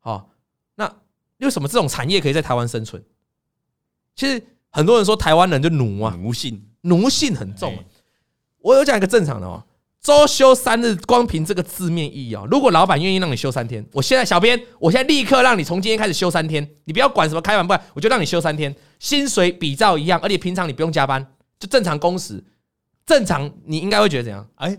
[0.00, 0.30] 好，
[0.74, 0.90] 那
[1.38, 3.02] 为什么这种产业可以在台湾生存？
[4.14, 7.76] 其实很多人说台湾人就奴啊，奴性，奴性很重。
[8.58, 9.62] 我有讲一个正常的哦。
[10.02, 12.42] 周休三日，光凭这个字面意义啊！
[12.50, 21.24] 如果老板愿意让你休三天，我现在小编，我现在立刻让你从今天开始休三天，你不要管什么开完不开，我就让你休三天，薪水比照一样，而且平常你不用加班，
[21.60, 22.42] 就正常工时，
[23.06, 24.44] 正常你应该会觉得怎样？
[24.56, 24.76] 哎，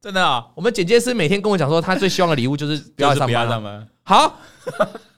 [0.00, 0.46] 真的啊！
[0.54, 3.88] 我们剪接师每天跟我讲说，他最希望的礼物就是不要上班。
[4.04, 4.38] 好，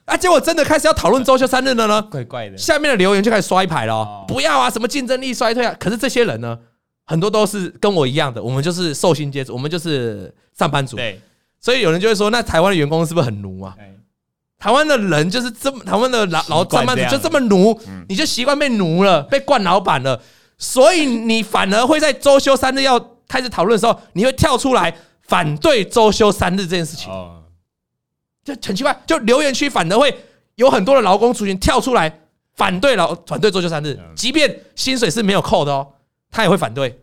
[0.06, 2.00] 啊，结果真的开始要讨论周休三日了呢？
[2.10, 5.76] 怪怪的，下面的留言就开始刷一排了，不要啊，什么竞争力衰退啊！
[5.78, 6.58] 可是这些人呢？
[7.08, 10.94] 很多都是跟我一样的，我们就是受薪阶层，我们就是上班族。
[10.96, 11.18] 对，
[11.58, 13.74] 所以有人就会说，那台湾的员工是不是很奴啊？
[14.58, 20.20] 台湾的人就是这么，台湾的老老上班族就这么奴，你就习惯被奴了，被惯老板了，
[20.58, 27.10] 所以你反而会在周休三日要开始讨论的时候，你会跳出来反对周休三日这件事情。
[28.44, 30.14] 就很奇怪，就留言区反而会
[30.56, 32.20] 有很多的劳工族群跳出来
[32.54, 35.86] 反对劳反对周休三日，即便薪水是没有扣的哦。
[36.30, 36.98] 他也会反对，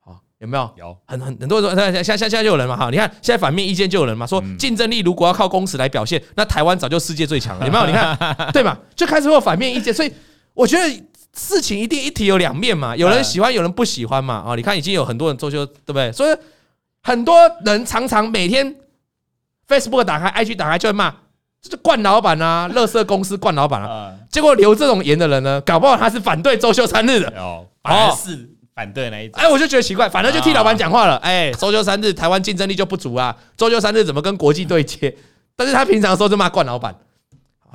[0.00, 0.70] 好，有没有？
[0.76, 7.86] 有很很很多人说，现在现在现在就有人嘛，哈，你看现在反面意见就有人嘛，说竞争力如果要靠工时来表现，那台湾早就世界最强了， 有没有？
[7.86, 8.76] 你看，对嘛？
[8.96, 10.12] 就开始会有反面意见，所以
[10.54, 11.02] 我觉得
[11.34, 16.10] 事情一定一体有两面嘛，有人喜欢，有人不喜欢嘛，啊，你看已经有很多人周休，对不对？
[16.12, 16.36] 所以
[17.02, 18.74] 很多人常常每天
[19.68, 21.14] Facebook 打开，IG 打开就会骂，
[21.62, 27.32] 这是惯老板啊，垃圾公司惯老板啊， 结果留这种言的人呢，搞不好他是反对周休三日的。
[27.84, 29.40] 哦，是反对那一种。
[29.40, 31.16] 哎，我就觉得奇怪，反正就替老板讲话了。
[31.16, 33.36] 哎，周休三日，台湾竞争力就不足啊。
[33.56, 35.16] 周休三日怎么跟国际对接？
[35.56, 36.94] 但是他平常说就骂惯老板。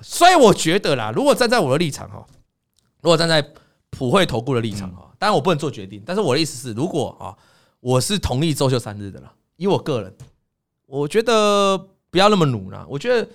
[0.02, 2.26] 所以我觉得啦，如果站在我的立场哈，
[3.02, 3.46] 如果站在
[3.90, 6.04] 普惠投顾的立场哈，当然我不能做决定。
[6.06, 7.34] 但是我的意思是，如果啊，
[7.80, 9.32] 我是同意周休三日的啦。
[9.56, 10.14] 以我个人，
[10.86, 11.78] 我觉得
[12.10, 12.86] 不要那么努啦。
[12.90, 13.28] 我觉得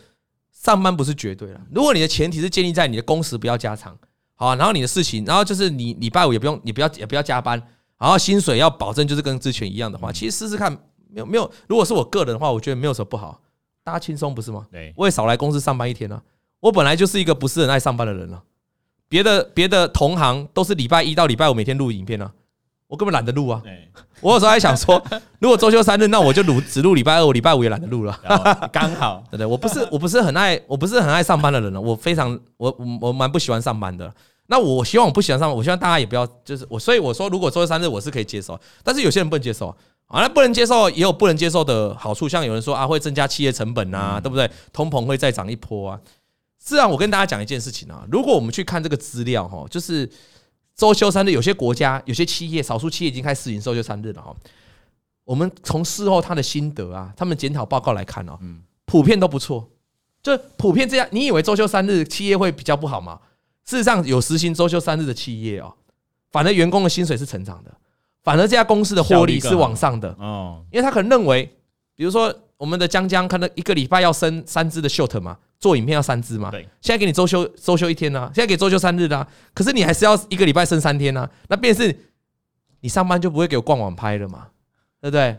[0.52, 1.60] 上班不是绝对了。
[1.72, 3.98] 如果你的前提是建立在你的工时不要加长。
[4.40, 7.62] 好，然后你的事情，然后就是你礼拜五也不用，你不要也不要加班，
[7.98, 10.72] 然后薪水要保证就是跟之前一样的话，其实试试看，
[11.10, 13.38] 没有没有，如果是我个人的话，我觉得没有什么不好，
[13.84, 14.66] 大家轻松不是吗？
[14.72, 16.22] 对，我也少来公司上班一天啊，
[16.60, 18.42] 我本来就是一个不是很爱上班的人了，
[19.10, 22.32] 别的别的同行都是礼拜一到礼拜五每天录影片啊，
[22.86, 23.62] 我根本懒得录啊，
[24.22, 25.02] 我有时候还想说，
[25.38, 28.18] 如果周休三日，那我就录只录礼拜二，我礼拜五也懒得录了，
[28.72, 34.10] 刚好，对对，我不是我不是很爱我不是很爱上班的人了，我非常我我我蛮不喜欢上班的。
[34.50, 39.68] 那我希望我不喜欢上班，我希望大家也不要，就是我，所以我说，如果周休三日我是可以接受，但是有些人不能接受
[40.06, 44.50] 啊，那不能接受也有不能接受的好处，像有人说啊会增加企业成本啊，对不对？
[44.72, 46.00] 通膨会再涨一波啊。
[46.58, 50.10] 是啊，我跟大家讲一件事情啊，如果我们去看这个资料哈，就是
[50.74, 54.34] 周休三日，有些国家有些企业，少数企业已经开始实行周休三日了哈。
[55.24, 58.36] 我们从事后他的心得啊，他们检讨报告来看哦，
[58.84, 59.70] 普遍都不错，
[60.24, 61.06] 就普遍这样。
[61.12, 63.20] 你以为周休三日企业会比较不好吗？
[63.70, 65.72] 事实上，有实行周休三日的企业哦，
[66.32, 67.72] 反而员工的薪水是成长的，
[68.24, 71.48] 反而这家公司的获利是往上的哦，因为他可能认为，
[71.94, 81.96] 比如说我们的江江可能一个礼拜要生三支的 short 嘛，做影片要三支嘛，对，现在给你周休周休一天呢、啊，现在给周休三日啦、啊，可是你还是要一个礼拜生三天呢、啊，那便是
[82.80, 84.48] 你上班就不会给我逛网拍了嘛，
[85.00, 85.36] 对不对？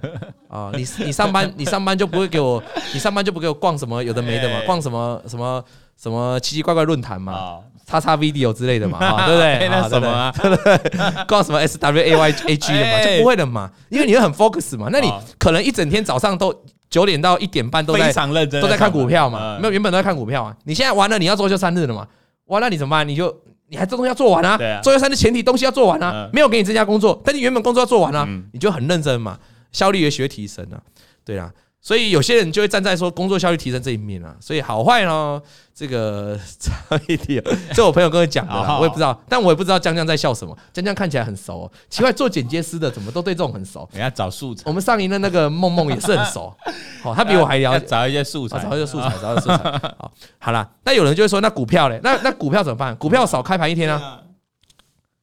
[0.48, 2.64] 啊， 你你上班你上班就不会给我，
[2.94, 5.62] 你上班就不给我逛什么有的没的嘛， 逛什么什么
[6.02, 7.60] 什么奇奇怪怪论坛嘛。
[7.86, 9.68] 叉叉 video 之类的嘛，对不对？
[9.68, 11.26] 那什么，对不对？
[11.28, 14.88] 逛 什么 S W A Y A G 的嘛， 就不会的嘛，因为你会很 focus 嘛。
[14.94, 16.56] 那你可能一整天早上都
[16.90, 19.58] 九点到一点半都在非常认真，都在看股票嘛。
[19.60, 20.56] 没有，原本都在看股票啊。
[20.64, 22.08] 你现在完了，你要周休三日了嘛？
[22.46, 23.06] 完了，你怎么办？
[23.06, 23.36] 你就
[23.68, 24.58] 你还这东西要做完啊？
[24.82, 29.38] 周休三日前提东西要做完啊，没有给你增加工作，但你原本工作要做完啊，你就很认真嘛，
[29.74, 30.80] 效率也学提升啊，
[31.26, 31.52] 对啊。
[31.84, 35.42] 所以有些人就会站在说工作效率提升这一面啊，所以好坏呢，
[35.74, 36.72] 这个 差
[37.08, 40.56] 一点，这我朋友跟我讲的，我也不知道，但我也不知道江江在笑什么。
[40.72, 43.90] 江江看起来很熟，奇怪，做剪接师的怎么都对这种很熟？
[43.94, 46.56] 人家找素材，我们上一任那个梦梦也是很熟，
[47.02, 49.94] 好， 他比我还了解，找一些素材，找一些素材，找一些素材。
[49.98, 52.00] 好，好了，那有人就会说，那股票嘞？
[52.04, 52.96] 那那股票怎么办？
[52.98, 54.22] 股票少开盘一天啊？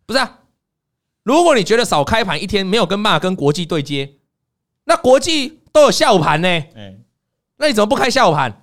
[0.07, 0.41] 不是啊，
[1.23, 4.15] 如果你觉得少开盘一天没有跟嘛跟国际对接，
[4.87, 5.58] 那国际。
[5.73, 6.65] 都有下午盘呢，
[7.57, 8.63] 那你怎么不开下午盘？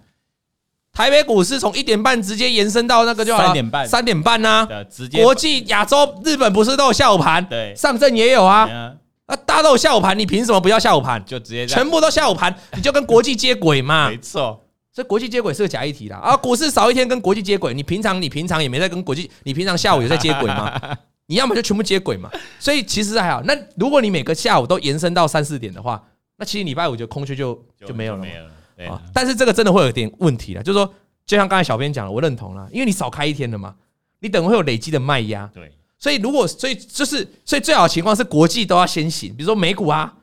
[0.94, 4.66] 台北股市从一点半直接延伸到那个就三点半，三点半呢？
[4.90, 7.46] 直接国际、亚洲、日本不是都有下午盘？
[7.46, 8.96] 对，上证也有啊。
[9.26, 11.22] 啊，大家都有下午盘，你凭什么不要下午盘？
[11.26, 14.10] 就直接全部都下午盘， 你就跟国际接轨嘛。
[14.10, 14.64] 没错，
[14.94, 16.18] 所以国际接轨是个假议题啦。
[16.18, 20.80] 啊，股市少一天跟国际接轨，你平常你平常也没在跟国际，你平常下午有在接轨吗？
[21.28, 22.32] 你要么就全部接轨嘛。
[22.58, 23.42] 所以其实还好。
[23.44, 26.02] 那如果你每个下午都延伸到三四点的话。
[26.38, 28.52] 那其实礼拜五就空缺就就没有了，没了。
[28.78, 30.94] 对啊，但是这个真的会有点问题了，就是说，
[31.26, 33.74] 就像刚才小编讲的，我认同了，因为你少开一天了嘛，
[34.20, 35.50] 你等会有累积的卖压。
[35.54, 40.14] 对，所以如果所以就是所以最好的情况是国际都要先行，比如说美股啊，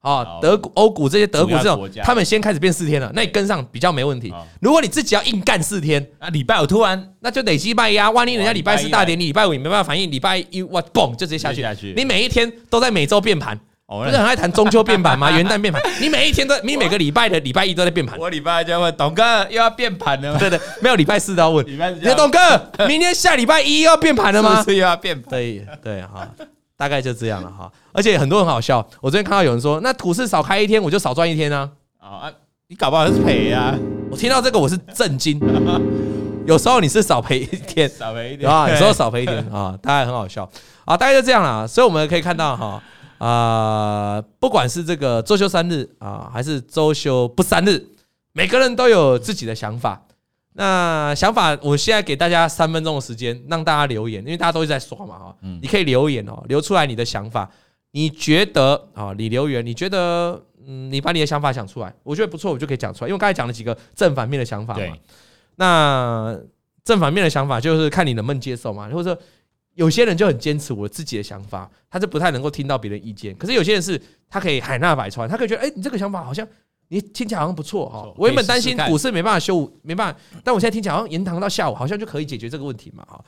[0.00, 4.32] 啊德股、欧股这些德股这种，他们先开始变四天了，那你跟上比较没问题。
[4.62, 13.60] 如果你自己要硬干四天，啊礼拜五突然那就累积卖压，万一人家礼拜四大跌，你礼拜五也没办法反应，礼拜一哇嘣就直接下去，你每一天都在每周变盘。
[13.98, 15.28] 不是很爱谈中秋变盘吗？
[15.36, 18.16] 元旦变盘，你每一天都，你每个礼拜的礼拜一都在变盘。
[18.16, 20.38] 我礼拜二就问董哥又要变盘了吗？
[20.38, 21.66] 对对，没有礼拜四都要问。
[21.66, 22.38] 礼拜四，董哥，
[22.86, 24.58] 明天下礼拜一又要变盘了吗？
[24.60, 25.30] 是不是又要变盘？
[25.30, 26.28] 对对哈，
[26.76, 27.70] 大概就这样了哈。
[27.92, 31.68] 而且很多人很好笑，我昨天看到有人说，那股市少开一天，我就少赚一天啊。
[31.98, 32.30] 啊，
[32.68, 33.74] 你搞不好是赔啊。
[34.08, 35.40] 我听到这个我是震惊。
[36.46, 40.48] 有时候你是少赔一天， 少赔一天啊，有时候少赔一天啊，大概很好笑
[40.84, 41.66] 啊，大概就这样了。
[41.66, 42.80] 所以我们可以看到哈。
[43.20, 47.86] 啊、呃，不管是这个周休三日啊，还是周休不三日，
[48.32, 50.02] 每个人都有自己的想法。
[50.54, 55.36] 那想法，我现在给大家三分钟的时间，让大家留言，因为大家都在刷嘛哈。
[55.60, 57.48] 你可以留言哦，留出来你的想法。
[57.90, 63.08] 你觉得啊，你留言，你觉得嗯，你把你的想法讲出来，我觉得不错，我就可以讲出来。
[63.08, 64.96] 因为刚才讲了几个正反面的想法嘛。
[65.56, 66.38] 那
[66.82, 69.22] 正反面的想法就是看你能不能接受嘛，或者说。
[69.80, 73.34] 有些人就很坚持我自己的想法，他是不太能够听到别人意见。
[73.36, 76.46] 可是有些人是，他可以海纳百川，他可以觉得，哎，你这个想法好像
[76.88, 78.12] 你听起来好像不错哈。
[78.14, 83.24] 我原本担心股市没办法修，没办法，但我现在听起来好像延长到下午，好像就可以解决这个问题嘛哈。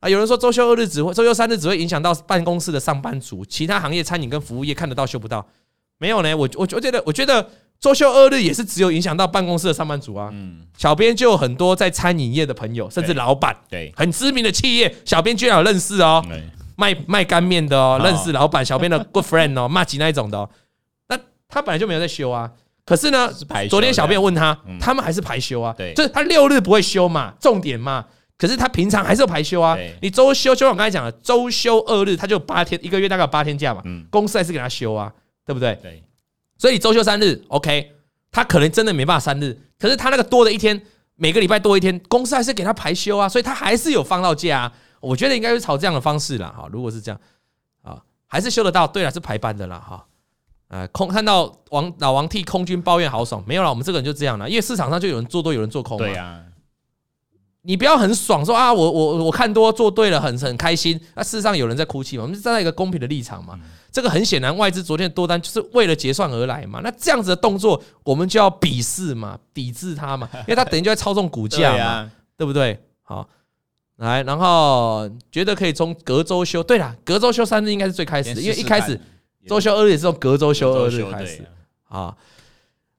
[0.00, 5.46] 啊，有人说周休二日只会，周休三日只会影响到办公室的上班族，其他行业餐饮跟服务业看得到修不到，
[5.98, 6.34] 没有呢。
[6.34, 7.46] 我我我觉得，我觉得。
[7.84, 10.30] 周休二日也是只有影响到办公室的上班族啊。
[10.32, 16.24] 嗯，小编就有很多在餐饮业的朋友，甚至老板，对，很知名的企业，小编居然有认识哦。
[16.76, 20.48] 卖卖干面的哦，认识老板，小编的 good friend 哦， 骂吉那一种的哦。
[21.08, 22.50] 那他本来就没有在休啊。
[22.86, 23.30] 可是呢，
[23.68, 25.74] 昨天小编问他，他们还是排休啊。
[25.76, 28.06] 对，就是他六日不会休嘛，重点嘛。
[28.38, 29.76] 可是他平常还是有排休啊。
[30.00, 33.82] 你周休，就像我刚才讲的，周休二日，他就八天，一个月大概有八天假嘛。
[33.84, 35.12] 嗯，公司还是给他休啊，
[35.44, 35.78] 对不对？
[35.82, 36.02] 对。
[36.56, 37.92] 所以周休三日，OK，
[38.30, 40.80] 他可能真的没办法三日，可是他那个多的一天，
[41.16, 44.72] 每个礼拜多一天，公司还是给他排休啊，所以他还是有放到假啊。
[45.00, 46.68] 我觉得应该是朝这样的方式啦哈。
[46.72, 47.20] 如果是这样
[47.82, 48.86] 啊，还是休得到。
[48.86, 50.06] 对了，是排班的啦哈。
[50.68, 56.06] 呃，空看到王老王替空军抱怨好爽，没有了，我们这个人就这样了，因为市场上就有人做多，有人做空嘛。
[56.06, 56.42] 对呀。
[57.66, 61.00] 你不要很爽说啊，我我我看多做对了，很很开心。
[61.14, 62.22] 那事实上有人在哭泣嘛？
[62.22, 63.58] 我们是站在一个公平的立场嘛？
[63.94, 66.80] 这个很显然，外资昨天的多单就是为了结算而来嘛。
[66.82, 72.76] 那这样子的动作，我们就要鄙视嘛，抵制它嘛，因为它等于就在操纵股价嘛，对不对？
[73.04, 73.28] 好，
[73.98, 79.00] 来，然后觉得可以从隔周休，对啦，隔周休三日应该是最开始的，因为一开始
[79.46, 81.46] 周休二日也是从隔周休二日开始
[81.88, 82.16] 啊。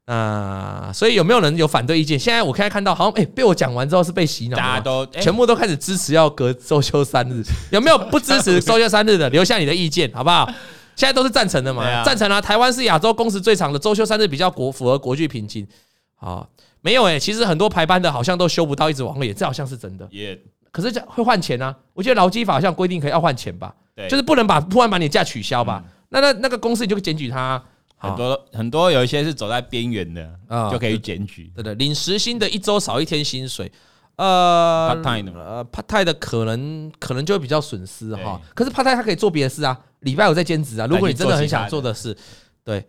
[0.06, 2.18] 啊，所以有没有人有反对意见？
[2.18, 9.30] 现在我现在看到，好像哎，被我讲完之后是被洗脑，大家都全部都开始支持要隔周休三日， 有没有不支持周休三日的？
[9.32, 10.48] 留下你的意见好不好？
[10.96, 12.40] 现在都是赞成的嘛，赞成啊！
[12.40, 15.68] 台湾是亚洲工时最长的，周休三日比较国符合国际平均
[16.16, 16.48] 啊。
[16.82, 20.08] 没有诶，其实很多排班的好像都休不到，一直往后延，这好像是真的。
[20.12, 20.40] 也，
[20.72, 21.76] 可是这会换钱啊！
[21.94, 23.74] 我记得劳基法好像规定可以要换钱吧？
[23.96, 25.84] 对，就是不能把突然把你假取消吧？
[26.10, 27.62] 那那那个公司你就可以检举他。
[27.98, 31.52] 很多很多有一些是走在边缘的啊，就可以检举。
[31.56, 33.72] 对的，领时薪的一周少一天薪水。
[34.18, 38.40] 呃，part time 呃，part time 的可能可能就会比较损失哈。
[38.54, 40.88] 可是 part time 他可以做别的事啊，礼拜五在兼职啊。
[40.88, 42.16] 如果你真的很想做的事，
[42.64, 42.82] 对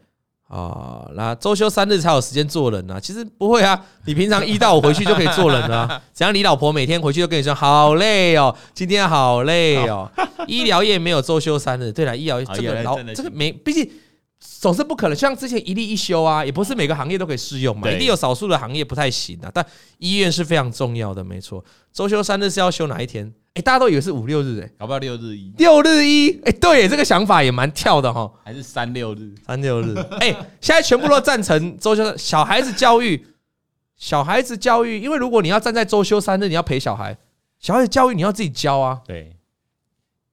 [0.46, 3.00] 啊，那周休三日才有时间做人啊。
[3.00, 6.00] 其实不会啊，你平常一到五回去就可以做人了。
[6.14, 10.08] 只要你老婆每天回去都跟你说好累哦，今天好累哦。
[10.46, 13.90] 医疗业没有周休三日，对了，医疗业这个老这个没，毕竟。
[14.38, 19.50] 总是不可能，像之前一例一休啊，也不是每个行业都可以适用嘛，一定有少数的行业不太行啊。
[19.52, 19.64] 但
[19.98, 21.64] 医院是非常重要的，没错。
[21.92, 23.32] 周休三日是要休哪一天？
[23.56, 25.50] 哎，大家都以为是五六日，哎，搞不好六日一。
[25.56, 28.30] 六日一，哎，对，这个想法也蛮跳的哈。
[28.44, 29.94] 还是三六日，三六日。
[30.20, 30.28] 哎，
[30.60, 32.14] 现在全部都赞成周休。
[32.18, 33.26] 小孩子教育，
[33.96, 37.16] 小孩子教育，因为如果你要站在周休三日，你要陪小孩，
[37.58, 39.00] 小孩子教育你要自己教啊。
[39.06, 39.34] 对。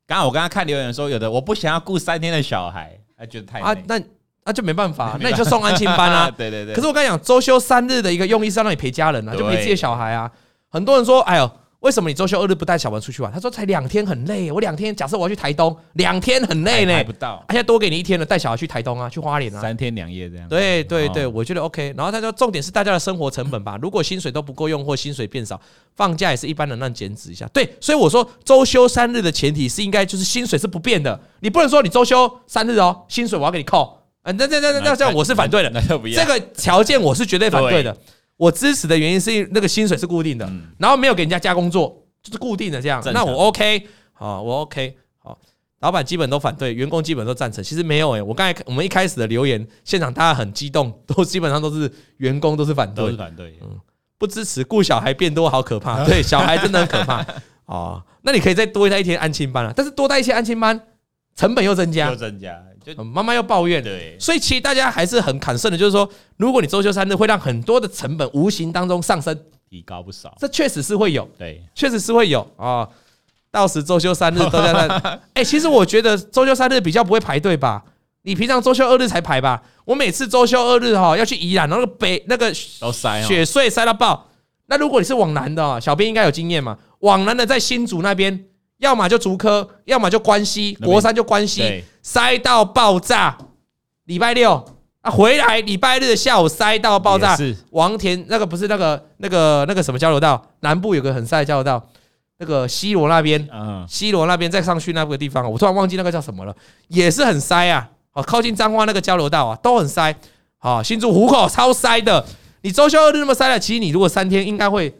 [0.05, 2.99] 刚刚我刚刚看留言说，有的我不想要雇三天的小孩。
[3.17, 4.01] 他觉得太啊，那
[4.43, 6.29] 那就没办法， 那你就送安亲班啊。
[6.38, 6.75] 对对对。
[6.75, 10.29] 可是我跟你讲，周休三日的一个用意是要让你陪家人啊，就陪自己的小孩啊。
[10.67, 11.49] 很多人说，哎呦，
[11.84, 13.30] 为什么你周休二日不带小朋友出去玩？
[13.30, 17.04] 他说才两天很累，我两天假设我要去台东，两天很累呢。
[17.04, 20.48] 不到，而且多给你一天了，带小孩去台东啊，去花莲啊，三天两夜这样。
[20.48, 21.93] 对对对，我觉得 OK。
[21.98, 25.60] 然后他说，重点是大家的生活成本吧，如果薪水都不够用或薪水变少，
[25.98, 27.46] 放假也是一般人让减脂一下。
[27.52, 34.00] 对，所以我说周休三日的前提是应该就是薪水是不变的，你不能说你周休三日哦，薪水我要给你扣。
[34.22, 35.84] 啊，那那那那那这样我是反对的，
[36.15, 37.93] 这个条件我是绝对反对的。
[38.38, 43.02] 我支持的原因是因那个薪水是固定的，然后没有给人家加工作，就是固定的这样。
[43.13, 45.39] 那我 OK，好，我 OK，好，
[45.80, 47.63] 老板基本都反对，员工基本都赞成。
[47.63, 53.80] 其实没有诶，我刚才我们一开始的留言，现场大家很激动，都基本上都是员工都是反对，都是反对，嗯，
[54.17, 54.63] 不支持。
[54.63, 57.26] 顾小孩变多好可怕， 对，小孩真的很可怕
[57.65, 60.80] 哦，那你可以再多带一天安亲班啊，但是多带一些安亲班，
[61.36, 62.62] 成本又增加，又增加。
[63.04, 69.38] 妈妈又抱怨，对，所以其实大家还是很坎坷的，就是说，如果你周休三日，会让很多的成本无形当中上升，
[69.69, 70.36] 提高不少。
[70.39, 72.88] 这确实是会有，对，确实是会有啊。
[73.52, 77.84] 到时周休三日都在那， 哎，其实我觉得周休三日比较不会排队吧？
[78.24, 79.62] 你平常周休二日才排吧？
[79.86, 84.30] 我每次周休二日哈要去宜兰，那个北那个都塞，雪隧塞到爆。
[84.67, 86.78] 那如果你是往南的，小编应该有经验嘛？
[87.00, 88.46] 往南的在新竹那边。
[88.84, 93.38] 要么就竹科，要么就关西，国三就关西，塞到爆炸。
[94.04, 94.62] 礼拜六
[95.00, 97.34] 啊，回来礼拜日的下午塞到爆炸。
[97.38, 101.82] 是王田那个不是那个那个那个什么交流道，南部有个很塞的交流道，
[102.39, 106.54] 那个西螺那边，嗯，西螺那边再上去那个地方，我突然忘记那个叫什么了，
[106.89, 107.89] 也是很塞啊。
[108.12, 110.13] 哦，靠近彰化那个交流道啊，都很塞。
[110.58, 112.26] 好，新竹湖口超塞的。
[112.62, 114.93] 你周休二日那么塞了，其实你如果三天应该会。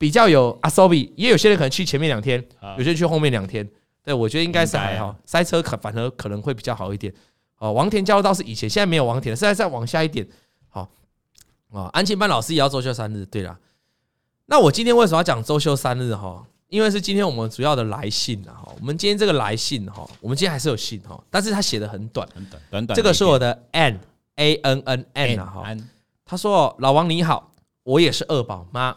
[0.00, 2.42] 比较有阿 s o b 也有些人可能去前面两天，
[2.78, 3.68] 有些人去后面两天。
[4.02, 7.12] 对，我觉得应该是还好，塞车可反而可能会比较好一点。
[7.58, 10.26] 哦，王田交流道是以前，现在没有王田了，现在再往下一点。
[10.70, 10.88] 好，
[11.70, 13.26] 啊，安庆班老师也要周休三日。
[13.26, 13.58] 对啦，
[14.46, 16.14] 那我今天为什么要讲周休三日？
[16.14, 18.74] 哈，因为是今天我们主要的来信哈。
[18.80, 22.96] 我们今天这个来信哈，我们今天还是有信哈，但是他写的很短，很短，短短。
[22.96, 24.00] 这个是我的 N
[24.36, 25.76] A N N N 啊哈。
[26.24, 28.96] 他说：“老王你好，我也是二宝妈。”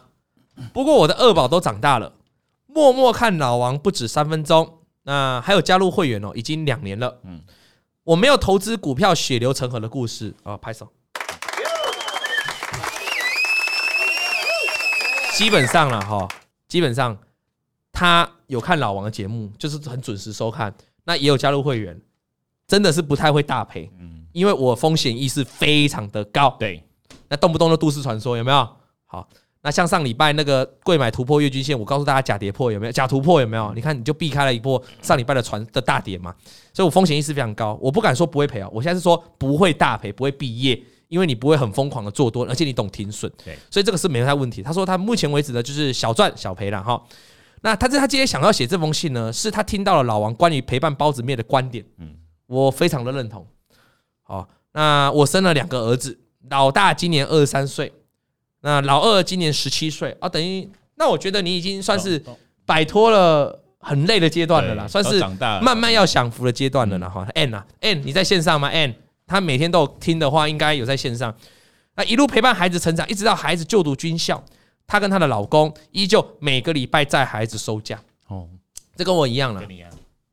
[0.72, 2.12] 不过我的二宝都长大了，
[2.66, 4.78] 默默看老王不止三分钟。
[5.02, 7.20] 那还有加入会员哦，已经两年了。
[7.24, 7.42] 嗯，
[8.04, 10.90] 我没有投资股票血流成河的故事啊，拍手。
[15.34, 16.26] 基本上了哈，
[16.68, 17.18] 基本上
[17.92, 20.74] 他有看老王的节目，就是很准时收看。
[21.04, 22.00] 那也有加入会员，
[22.66, 23.90] 真的是不太会大赔。
[23.98, 26.56] 嗯，因为我风险意识非常的高。
[26.58, 26.82] 对，
[27.28, 28.68] 那动不动就都市传说有没有？
[29.04, 29.28] 好。
[29.64, 32.92] 那像上礼拜那个贵买突破月均线，我告诉大家假跌破有没有？
[32.92, 33.72] 假突破有没有？
[33.74, 36.34] 你看你就避开了一波上礼拜的船的大跌嘛，
[36.74, 40.78] 所以我风险意识非常高，我不敢说不会赔啊，我现在是说不会大赔，不会毕业，
[41.08, 44.62] 因为你不会很疯狂的做多，而且你懂停损，对，所以这个是没有太问题。
[44.62, 47.02] 他说他目前为止呢就是小赚小赔了哈。
[47.62, 52.14] 那他这他今天想要写这封信呢，是他听到了老王关于陪伴包子面的观点，嗯，
[52.46, 53.46] 我非常的认同。
[54.24, 56.20] 好，那我生了两个儿子，
[56.50, 57.90] 老大今年二十三岁。
[58.64, 62.22] 那老二今年十七岁啊，等于那我觉得你已经算是
[62.64, 65.22] 摆脱了很累的阶段了啦，算是
[65.60, 67.06] 慢慢要享福的阶段了啦。
[67.06, 67.28] 哈。
[67.34, 68.94] N 啊，N 你在线上吗？N
[69.26, 71.34] 他每天都有听的话，应该有在线上。
[71.94, 74.42] 那一路陪伴孩子成长，一直到孩子就读军校，
[74.86, 78.00] 她跟她的老公依旧每个礼拜载孩子收假。
[78.28, 78.48] 哦，
[78.96, 79.62] 这跟我一样了。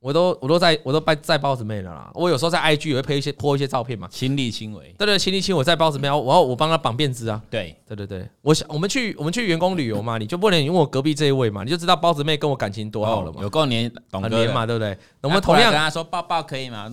[0.02, 2.10] 我都我都在我都在在包子妹了啦。
[2.16, 4.94] 我有时候在 IG 也会拍一些 po 一些照片嘛，亲力亲为。
[4.98, 7.40] 对对，亲力亲为在包子妹，我要我帮他绑辫子啊。
[7.52, 13.44] 对对对对，我想我们去我们去员工旅游嘛，你就不能问我隔壁这一位嘛，你就知道包子妹跟我感情多好了嘛。
[13.44, 14.98] 有够黏，懂很黏嘛，对不对？
[15.22, 16.92] 我们同样跟他说抱抱可以吗？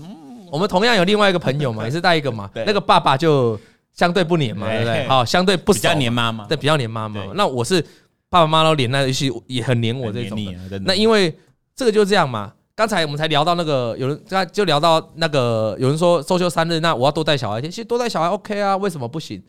[0.53, 3.59] 我们同样有另外一个朋友嘛， 也是带一个嘛，那个爸爸就
[3.95, 5.07] 相对不黏嘛，对不对？
[5.09, 7.25] 好，相对不比较黏妈妈，对，比较黏妈妈。
[7.35, 7.81] 那我是
[8.29, 10.39] 爸爸妈妈都黏，那游戏也很黏我这种。
[10.85, 11.35] 那因为
[11.75, 12.53] 这个就这样嘛。
[12.79, 19.43] 刚才我们才聊到那个，有人刚就聊到那个，有人说周休三日，那我要多带小孩，其实多带小孩 OK 啊，为什么不行？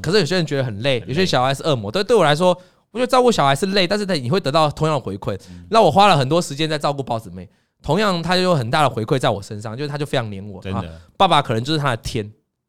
[0.00, 1.90] 可是有些人觉得很累，有些小孩是恶魔。
[1.90, 2.56] 对，对我来说，
[2.92, 5.36] 我觉得照顾小孩是累，但是他你会得到同样的回馈。
[5.68, 7.48] 那我花了很多时间在照顾包子妹，
[7.82, 10.62] 同样他就有很大的回馈在我身上，就是他就非常黏我。
[10.62, 12.24] 真的，爸爸可能就是他的天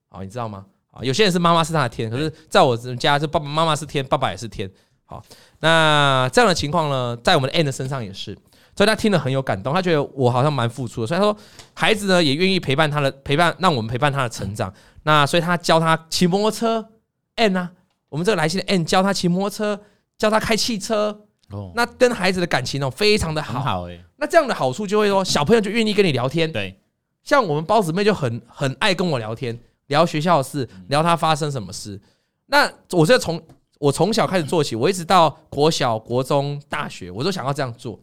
[0.09, 0.65] 啊，你知道吗？
[0.89, 4.67] 啊，有些人是妈妈是他的天，可是在我家，是爸爸妈妈是天，爸爸也是天。
[5.05, 5.23] 好，
[5.59, 8.35] 那这样的情况呢，在我们的 N 的身上也是。
[8.79, 11.35] 所以他听了很有感动，他觉得我好像蛮付出的，所以他说
[11.73, 14.73] 孩子呢也愿意陪伴他的陪伴，让我们陪伴他的成长。
[15.03, 16.89] 那所以他教他骑摩托车
[17.35, 17.69] ，N 啊，
[18.07, 19.81] 我们这个来信的 N 教他骑摩托车，
[20.17, 21.25] 教他开汽车。
[21.49, 24.01] 哦，那跟孩子的感情哦非常的好，好诶。
[24.15, 26.49] 那这样的好处就会说小朋友就愿意跟你聊天。
[26.49, 26.79] 对，
[27.25, 31.99] 像我们包子妹就很很爱跟我聊天，聊学校的事，聊他发生什么事。
[32.45, 33.41] 那我是从
[33.77, 37.99] 我从小开始做起，我一直到国小、国中、大学，我都想要这样做。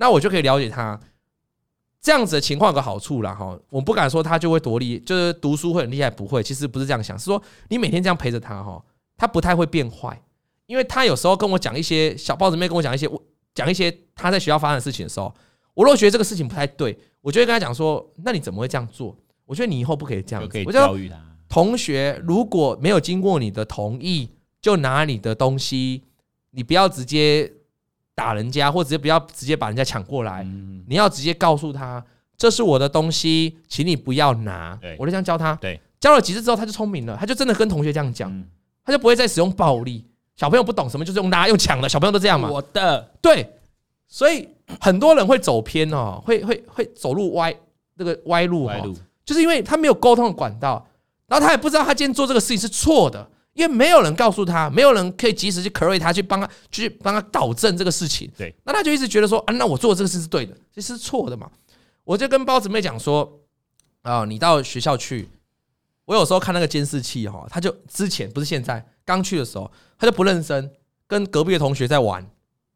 [0.00, 0.98] 那我就可以了解他
[2.00, 8.82] 这样子的情况有个好处啦哈，我不敢说他就会多厉，就是读书会很厉害，不会，其实不是这样想，是说你每天这样陪着他哈，
[9.18, 10.18] 他不太会变坏，
[10.64, 13.22] 因为他有时候跟我讲一些小包子妹跟我讲一些我
[13.54, 15.26] 讲一些他在学校发生的事情的时候，
[15.74, 19.14] 我如果觉得这个事情不太对，我就会跟他讲说，那你怎么会这样做？
[19.44, 21.16] 我觉得你以后不可以这样子，我就教育他。
[21.46, 24.30] 同学如果没有经过你的同意
[24.62, 26.04] 就拿你的东西，
[26.52, 27.52] 你不要直接。
[28.20, 30.46] 打人家，或者不要直接把人家抢过来，
[30.86, 32.04] 你要直接告诉他，
[32.36, 34.78] 这是我的东西，请你不要拿。
[34.98, 35.58] 我就这样教他，
[35.98, 38.30] 教了几次之后，他就聪明了，他就真的跟同学这样讲，
[38.84, 40.04] 他就不会再使用暴力。
[40.36, 42.50] 小朋友不懂什么，就是用拉、用抢的，小朋友都这样嘛。
[42.50, 43.10] 我的。
[43.22, 43.54] 对，
[44.06, 44.46] 所以
[44.78, 47.54] 很多人会走偏哦，会会会走路歪，
[47.96, 48.76] 这个歪路哈，
[49.24, 50.86] 就是因为他没有沟通的管道，
[51.26, 53.26] 然后他也不知道他今天做这个事情是错的。
[53.54, 58.30] 因为没有人告诉他，没有人可以及时去 correct 他，去帮他去帮他导正这个事情。
[58.36, 61.50] 对，那他就一直觉得说啊，那我做这个事是对的，其实是错的嘛。
[62.04, 63.40] 我就跟包子妹讲说
[64.02, 65.28] 啊，你到学校去，
[66.04, 70.70] 我有时候看那个监视器哈，他就之前不是现在刚去的时候，他就不认真，
[71.06, 72.24] 跟隔壁的同学在玩，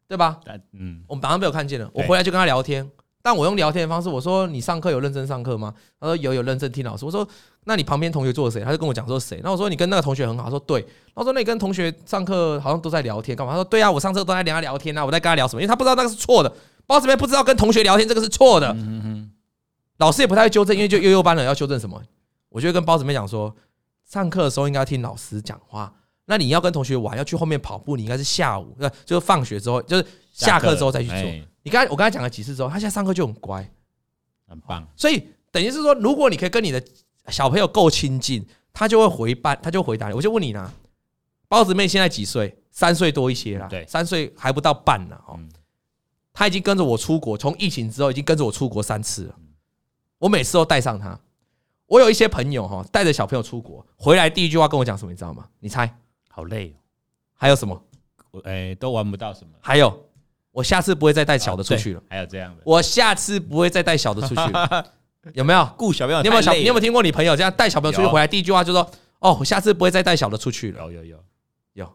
[0.07, 0.39] 对吧？
[0.73, 2.89] 嗯，我们马上被我看见了，我回来就跟他聊天。
[3.21, 5.73] 但我用聊天的方式，我说你上课有认真上课吗？
[5.99, 7.03] 他说有，有认真听老师。
[7.03, 7.27] 我说
[7.65, 8.61] 那你旁边同学坐谁？
[8.63, 9.41] 他就跟我讲说谁。
[9.43, 10.45] 那我说你跟那个同学很好。
[10.45, 10.85] 他说对。
[11.13, 13.53] 他说那你跟同学上课好像都在聊天干嘛？
[13.53, 15.61] 他说对啊，我上课都在跟他聊天啊，我在跟他聊什么？
[15.61, 16.53] 因为他不知道那个是错的，
[16.85, 18.75] 包子妹不知道跟同学聊天这个是错的。
[19.97, 22.01] 老师也不太会纠正，因为就幼幼班了，要纠正什么？
[22.49, 23.55] 我就跟包子妹讲说，
[24.09, 25.93] 上课的时候应该听老师讲话。
[26.25, 31.17] 那你要跟同学玩，要去后面跑步，你应该是下午，就是放学之后，就是下课之后再去做。
[31.63, 33.69] 你刚才我刚才讲了几次之后，他现在上课就很乖，
[34.47, 34.85] 很棒。
[34.95, 36.83] 所以等于是说，如果你可以跟你的
[37.29, 40.13] 小朋友够亲近，他就会回办，他就回答你。
[40.13, 40.71] 我就问你呢，
[41.47, 42.57] 包子妹现在几岁？
[42.71, 45.17] 三岁多一些啦，对，三岁还不到半呢。
[45.27, 45.39] 哦，
[46.33, 49.35] 他已经跟着我出国，从疫情之后已经跟着我出国三次了。
[50.17, 51.17] 我每次都带上他。
[51.85, 55.11] 我有一些朋友哈，带着小朋友出国回来，第一句话跟我讲什么？
[55.11, 55.47] 你知道吗？
[55.59, 55.89] 你猜？
[56.29, 56.75] 好累哦。
[57.33, 57.81] 还有什么？
[58.31, 59.53] 我诶，都玩不到什么。
[59.61, 60.05] 还有。
[60.51, 62.03] 我下次不会再带小的出去了。
[62.09, 64.93] 还有这样的，我下次不会再带小的出去了。
[65.33, 66.21] 有没有顾小朋友？
[66.21, 66.53] 你有没有小？
[66.53, 71.17] 你有没有听过你朋友这样带小朋友出去回来第一句话就说：“哦，我下次不会再带小的出去了。”有有有
[71.73, 71.89] 有。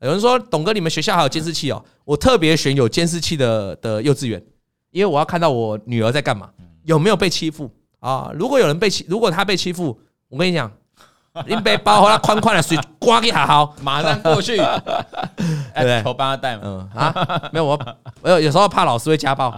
[0.00, 4.42] 有人说：“董哥，你们学校还有监视器哦？”我特别选有监视器的的幼稚园，
[4.90, 6.50] 因为我要看到我女儿在干嘛，
[6.84, 8.30] 有没有被欺负啊？
[8.34, 9.98] 如果有人被欺，如果他被欺负，
[10.28, 10.70] 我跟你讲。
[11.46, 14.64] 拎背包和他宽宽的水 刮给好好，马上过去， 对
[15.74, 16.00] 不对？
[16.04, 16.62] 我帮他带嘛。
[16.64, 19.52] 嗯啊，没有我，我有有时候怕老师会家暴，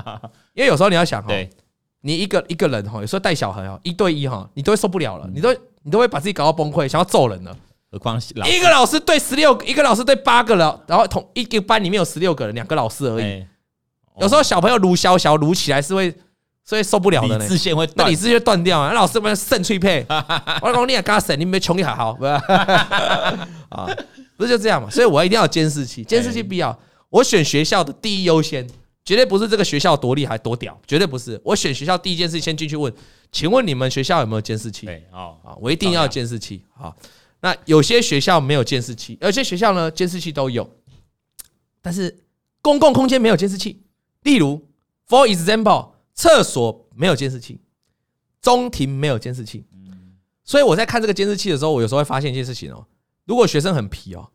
[0.55, 1.29] 因为有时候你要想哈，
[2.07, 5.53] 你一个一个人哈，有时候带小孩哦，一对一哈，你都会受不了了，你都
[5.83, 7.57] 你都会把自己搞到崩溃，想要揍人了。
[7.91, 13.45] 何况一个老师对十六，一个老师对八个了，然后同一个班里面有十六个人，两个老师而已。
[14.21, 16.15] 有时候小朋友撸小小撸起来是会。
[16.69, 18.89] 所以受不了的呢，理智线会，那理智线断掉啊！
[18.89, 20.05] 那老师们肾脆配，
[20.61, 22.33] 我讲你也嘎肾，你没穷你还好，不是？
[23.71, 23.87] 啊，
[24.37, 24.91] 不是就这样嘛？
[24.91, 26.77] 所以我一定要监视器，监视器必要。
[27.09, 28.67] 我选学校的第一优先，
[29.07, 31.41] 绝对不是这个学校多厉害多屌，绝对不是。
[31.43, 32.93] 我选学校第一件事先进去问，
[33.33, 34.87] 请问你们学校有没有监视器？
[35.11, 36.63] 哦，啊，我一定要监视器。
[36.75, 36.95] 好，
[37.41, 40.69] 那有些学校没有监视器，有些学校呢监视器都有，
[41.81, 42.25] 但是
[42.61, 43.81] 公共空间没有监视器。
[44.25, 44.69] 例如
[45.09, 45.93] ，for example。
[46.19, 47.61] 厕所没有监视器，
[48.41, 49.67] 中庭没有监视器。
[50.45, 52.87] 所以我在看这个监视器的时候，我有时候会发现一件事情哦。
[53.27, 54.31] 如果学生很皮哦，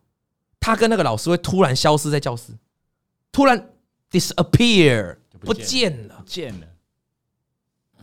[0.59, 2.53] 他跟那个老师会突然消失在教室，
[3.31, 3.70] 突然
[4.11, 6.67] disappear 不见了，不见了。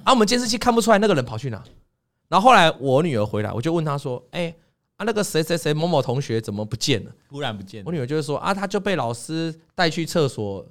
[0.02, 1.62] 啊，我们监视器看不出来那个人跑去哪。
[2.28, 4.54] 然后后来我女儿回来，我就问她说：“哎，
[4.96, 7.12] 啊那个谁谁谁某某同学怎么不见了？
[7.28, 10.66] 突然不见了。”我女儿就是说：“啊，他就被老师带去厕所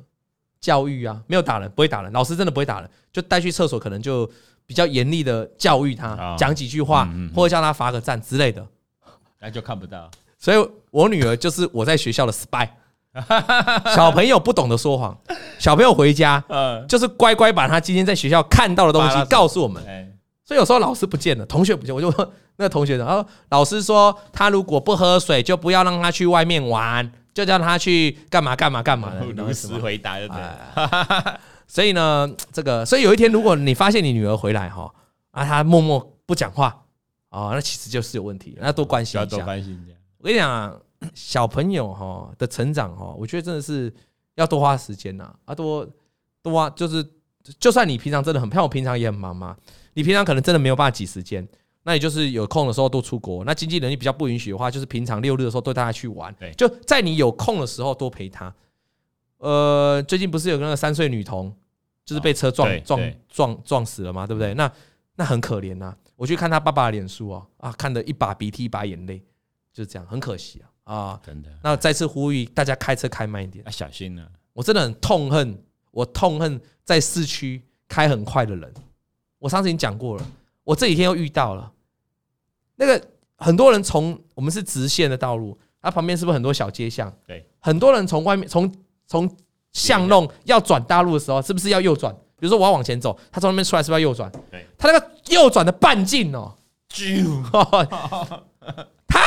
[0.60, 4.30] 教育啊，没有打人，不会打人，老师真的不会打人，就带去厕所，可能就。”
[4.68, 8.68] 比较严厉的教育他，讲几句话，或者叫他罚个站之类的，
[9.40, 10.12] 那就看不到。
[10.38, 12.68] 所以我女儿就是我在学校的 spy。
[13.95, 15.18] 小朋友不懂得说谎，
[15.59, 16.43] 小朋友回家，
[16.88, 19.84] 就是乖乖把他今天在学校看到的东西告诉我们。
[20.43, 29.26] 所以有时候老师不见了，同学不见，我就问 那个同学，然后老师说他如果不喝水，就不要让他去外面玩，就叫他去干嘛干嘛干嘛的。
[29.36, 30.38] 如实回答就对。
[31.68, 34.89] 所以呢，这个，所以有一天，如果你发现你女儿回来哈，
[35.32, 36.74] 啊，她默默不讲话，
[37.30, 39.30] 哦，那其实就是有问题，那多关心一下。
[39.30, 39.93] 多关心一下。
[40.20, 40.72] 我跟你讲啊，
[41.14, 43.93] 小朋友哈的成长哈，我觉得真的是
[44.36, 45.88] 要多花时间呐，啊，多
[46.41, 47.05] 多花，就是
[47.60, 49.55] 就算你平常真的很，像我平常也很忙嘛，
[49.93, 51.47] 你平常可能真的没有办法挤时间，
[51.84, 58.53] 那也就是有空的时候多出国，那经济能力比较不允许的话，就是平常六日的时候多带他去玩，就在你有空的时候多陪他。
[59.38, 61.55] 呃，最近不是有那个三岁女童，
[62.03, 64.53] 就是被车撞撞撞撞死了嘛，对不对？
[64.55, 64.72] 那
[65.16, 65.95] 那很可怜呐。
[66.16, 69.20] 我去看他爸爸的脸书啊，啊，看得一把鼻涕一把眼泪，
[69.72, 71.20] 就是这样，很可惜啊啊！
[71.24, 71.50] 真的。
[71.62, 74.28] 那再次呼吁大家开车开慢一点，啊，小心了。
[74.54, 75.62] 我真的很痛恨，
[75.92, 78.74] 我痛恨在市区开很快的人。
[79.40, 80.26] 我上次已经讲过了，
[80.64, 81.72] 我这几天又遇到了
[82.76, 83.02] 那个
[83.36, 87.14] 很多人从我们是直线的道路，它旁边是不是很多小街巷？
[87.28, 88.74] 对，很多人从外面从。
[89.10, 89.34] 从
[89.72, 92.14] 巷弄要转大路的时候，是不是要右转？
[92.38, 94.30] 比如说我要往前走，他从那边出来，是不是要右转？
[94.52, 96.54] 对他那个右转的半径哦，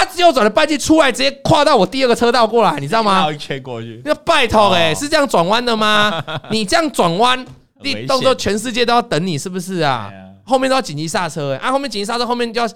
[0.05, 3.31] 他右转的半径出来，直接跨到我第二个车道过来，你知道吗？
[3.33, 6.23] 一圈过去，那拜托哎，是这样转弯的吗？
[6.51, 7.45] 你这样转弯，
[7.83, 10.11] 你动作全世界都要等你，是不是啊？
[10.45, 12.69] 后面都要紧急刹车哎，啊，后面紧急刹车，后面就要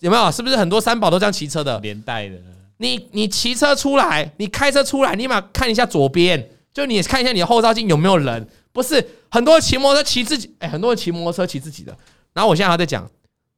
[0.00, 0.30] 有没有？
[0.30, 1.78] 是不是很多三宝都这样骑车的？
[1.80, 2.34] 连带的。
[2.78, 8.46] 你你骑车出来，你开车出来，你马看一下左边，就你看一下你的后照镜有没有人。
[8.72, 11.96] 不是很多人骑摩托车骑自己，哎，很多人骑摩托车骑自己的。
[12.32, 13.08] 然后我现在还在讲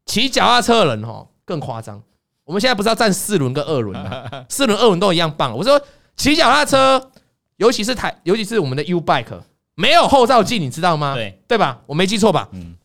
[0.04, 2.02] 骑脚踏车的人哈，更夸张。
[2.46, 5.54] 我们现在不是要站四轮跟二轮吗， 四轮二轮都一样棒。
[5.54, 5.78] 我说
[6.16, 7.10] 骑脚踏车，
[7.58, 9.38] 尤其是台，尤其是我们的 U bike，
[9.74, 11.12] 没有后照镜，你知道吗？
[11.14, 11.80] 对对吧？
[11.84, 12.48] 我没记错吧？
[12.52, 12.76] 嗯，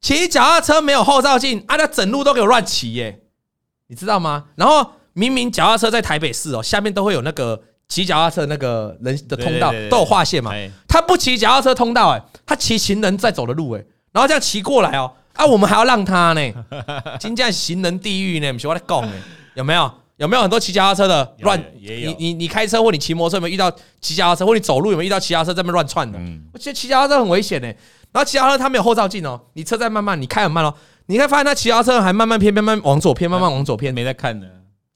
[0.00, 3.20] 骑脚踏车没有后照镜，啊，那整路都给我乱骑耶，
[3.88, 4.46] 你知道吗？
[4.56, 4.92] 然后。
[5.14, 10.50] 明明脚踏车在台北市哦，下面都会有那个骑脚踏车那个人的通道，都有划线嘛。
[10.88, 16.52] 他不骑脚踏车通道，哎，他骑行人在走的路，哎，然后这样骑过来哦，啊，我们还要让他呢，
[17.18, 19.12] 金价行人地狱呢，不是我在讲呢，
[19.54, 19.90] 有没有？
[20.18, 21.60] 有没有很多骑脚踏车的乱？
[21.74, 23.68] 你你你开车或你骑摩托车有没有遇到
[24.00, 26.18] 骑脚踏车，或你走路有没有遇到骑脚踏车在那边乱窜的？
[26.52, 27.66] 我觉得骑脚踏车很危险呢。
[28.12, 30.72] 然后骑脚踏车它没有后照镜哦，你车在慢慢，你开很慢哦，
[31.06, 34.46] 你会发现他骑脚踏车还慢慢偏，慢慢往左偏，慢慢往左偏，没在看的。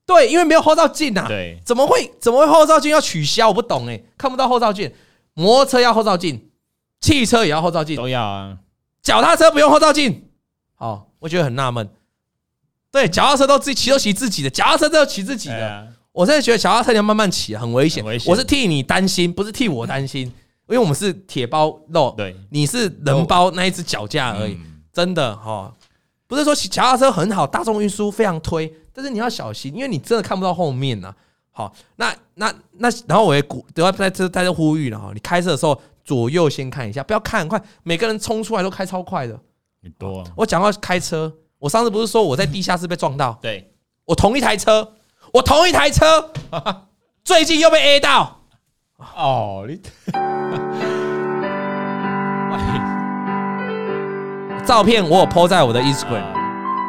[0.07, 1.25] 对，因为没有后照镜啊。
[1.27, 3.49] 对，怎么会怎么会后照镜要取消？
[3.49, 4.93] 我不懂哎，看不到后照镜。
[5.35, 6.51] 摩托车要后照镜，
[7.01, 8.57] 汽车也要后照镜，都要啊。
[9.07, 10.25] 脚踏车不用后照镜，
[10.79, 11.89] 哦，我觉得很纳闷。
[12.91, 15.87] 对，脚踏车都自己骑都骑自己的，脚踏车都要骑自己的。
[16.11, 18.05] 我现在觉得脚踏车你要慢慢骑，很危险。
[18.27, 20.23] 我是替你担心，不是替我担心，
[20.67, 24.59] 因为我们是铁包肉，对，你是人包那一只脚架而已。
[24.93, 25.73] 真的哈，
[26.27, 28.75] 不是说骑脚踏车很好，大众运输非常推。
[28.93, 31.15] 但是你要小心，因为你真的看不到后面呐。
[31.53, 35.13] 好，那那那，然后我也鼓，都要在这在这呼吁了哈。
[35.15, 39.39] 你开车的时候左右先看一下，不要看很快，每个人冲出来都开超快的。
[39.81, 43.37] 你多，我讲到开车，我上次不是说我在地下室被撞到？
[43.43, 43.73] 对，
[44.05, 44.95] 我同一台车，
[45.33, 46.31] 我同一台车，
[47.25, 48.41] 最近又被 A 到。
[49.17, 49.81] 哦，你，
[54.65, 56.33] 照片我有 po 在我的 Instagram，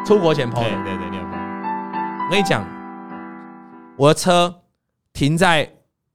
[0.06, 0.70] 出国前 po 的。
[0.84, 1.18] 对对对。
[1.20, 2.64] 我跟你讲，
[3.96, 4.62] 我的车
[5.12, 5.68] 停在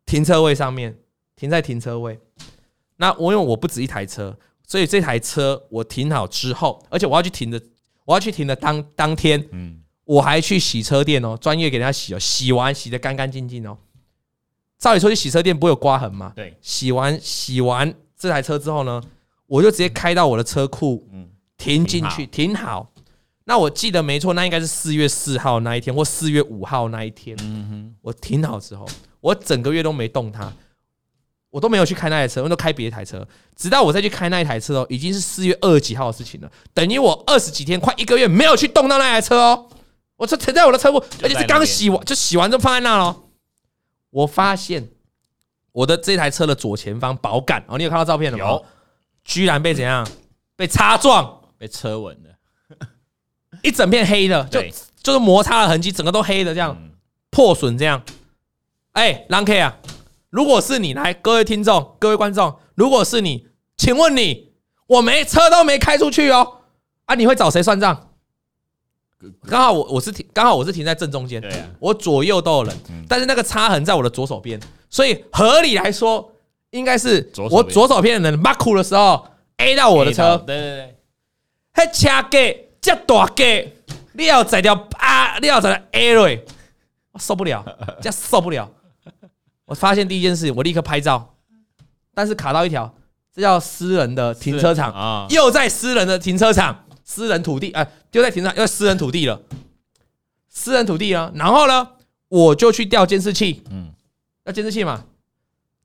[0.05, 0.97] 停车位上面，
[1.35, 2.17] 停在停车位。
[3.03, 4.33] 那我因为我不止一台车，
[4.65, 7.61] 所以这台车我停好之后，而且我要去停的，
[8.05, 13.77] 我要去停的当当天，嗯，我还去洗车店哦，专业给人家洗哦，洗完洗的干干净净哦。
[14.79, 16.31] 照理说去洗车店不会有刮痕嘛？
[16.33, 19.03] 对，洗完洗完这台车之后呢，
[19.47, 21.27] 我就直接开到我的车库，嗯，
[21.57, 22.89] 停进去，停好。
[23.43, 27.35] 那我记得没错，那应该是四月四号那一天，或四月五号那一天。
[27.41, 28.87] 嗯哼，我停好之后，
[29.19, 30.53] 我整个月都没动它。
[31.53, 33.23] 我都没有去开那台车，我都开别台车。
[33.55, 39.69] 直到我再去开那一台车哦，已经是四月二十几号的事情了，等于我二十几天，快一个月没有去动到那台车哦。
[40.15, 43.15] 我车停在我的车库，而且是刚洗完，就洗完就放在那了。
[44.09, 44.89] 我发现
[45.71, 48.45] 我的这台车的左前方保杆哦，你有看到照片了吗？
[48.45, 48.65] 有，
[49.23, 50.07] 居然被怎样？
[50.55, 52.87] 被擦撞，被车纹了，
[53.61, 54.59] 一整片黑的，就
[55.03, 56.75] 就是摩擦的痕迹，整个都黑的这样，
[57.29, 58.01] 破损这样。
[58.93, 59.77] 哎，郎 K 啊！
[60.33, 63.45] 如果是你来，各位听众、各位观众，如果是你，
[63.77, 64.51] 请问你，
[64.87, 66.61] 我没车都没开出去哦，
[67.05, 68.09] 啊，你会找谁算账？
[69.47, 72.75] 刚好我我是停，刚好我是停在正中间，对啊，我左右都有人，
[73.07, 74.59] 但是那个擦痕在我的左手边，
[74.89, 76.33] 所以合理来说，
[76.71, 79.27] 应该是我左手边的人马苦的时候
[79.57, 80.95] A 到我的车，对对对，
[81.73, 83.71] 嘿，车给这大给，
[84.13, 86.43] 你要宰掉啊，你要宰掉 A 瑞，
[87.11, 87.63] 我受不了，
[88.01, 88.67] 这受不了。
[89.65, 91.35] 我发现第一件事情，我立刻拍照，
[92.13, 92.93] 但是卡到一条，
[93.33, 99.41] 这叫私人的停车场啊，又在私人的停车场，私人土地，哎，又在停车场，又在私人土地了，
[100.49, 101.31] 私人土地啊。
[101.35, 101.91] 然后呢，
[102.27, 103.93] 我就去调监视器，嗯，
[104.43, 105.05] 要监视器嘛，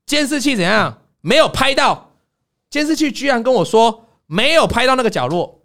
[0.05, 1.01] 监视器怎样？
[1.21, 2.11] 没有拍到，
[2.69, 5.61] 监视器居然跟我说没有拍到那个角落，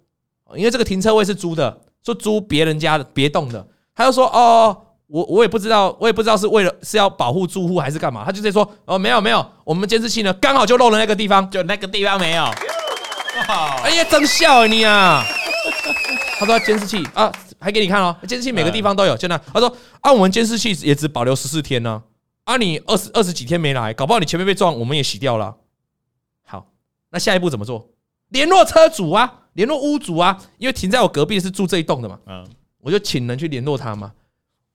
[0.55, 4.83] 因为这个停车位是租的，说租别人家的别栋的，他就说哦。
[5.07, 12.43] 我我也不知道，我也不知道是为了是要保护住户还是干嘛，他就在说哦，没有没有，我们监视器呢刚好就漏了那个地方，就那个地方没有。
[13.83, 15.21] 哎呀，真笑你啊！
[16.39, 19.15] 他说监视器啊，还给你看哦，监视器每个地方都有。
[19.17, 22.01] 就那他说啊，我们监视器也只保留十四天呢，
[22.45, 25.53] 啊，你二十二十几天没来，搞不好你前面被撞，我们也洗掉了。
[26.45, 26.65] 好，
[27.11, 27.89] 那下一步怎么做？
[28.29, 32.47] 联络车主啊，联络屋主啊，因为停在我隔壁是住这一栋的嘛，嗯，
[32.79, 34.11] 我就请人去联络他嘛。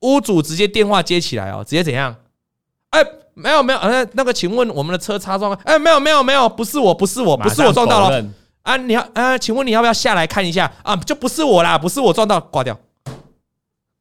[0.00, 2.14] 屋主直接电话接起来哦，直接怎样？
[2.90, 5.52] 哎，没有没有，呃，那个，请问我们的车擦撞？
[5.64, 8.24] 哎，没有没有没有，不是我，不是我，不是我撞到了
[8.62, 8.76] 啊！
[8.76, 10.96] 你要啊，请问你要不要下来看一下啊？
[10.96, 12.78] 就不是我啦，不是我撞到，挂掉，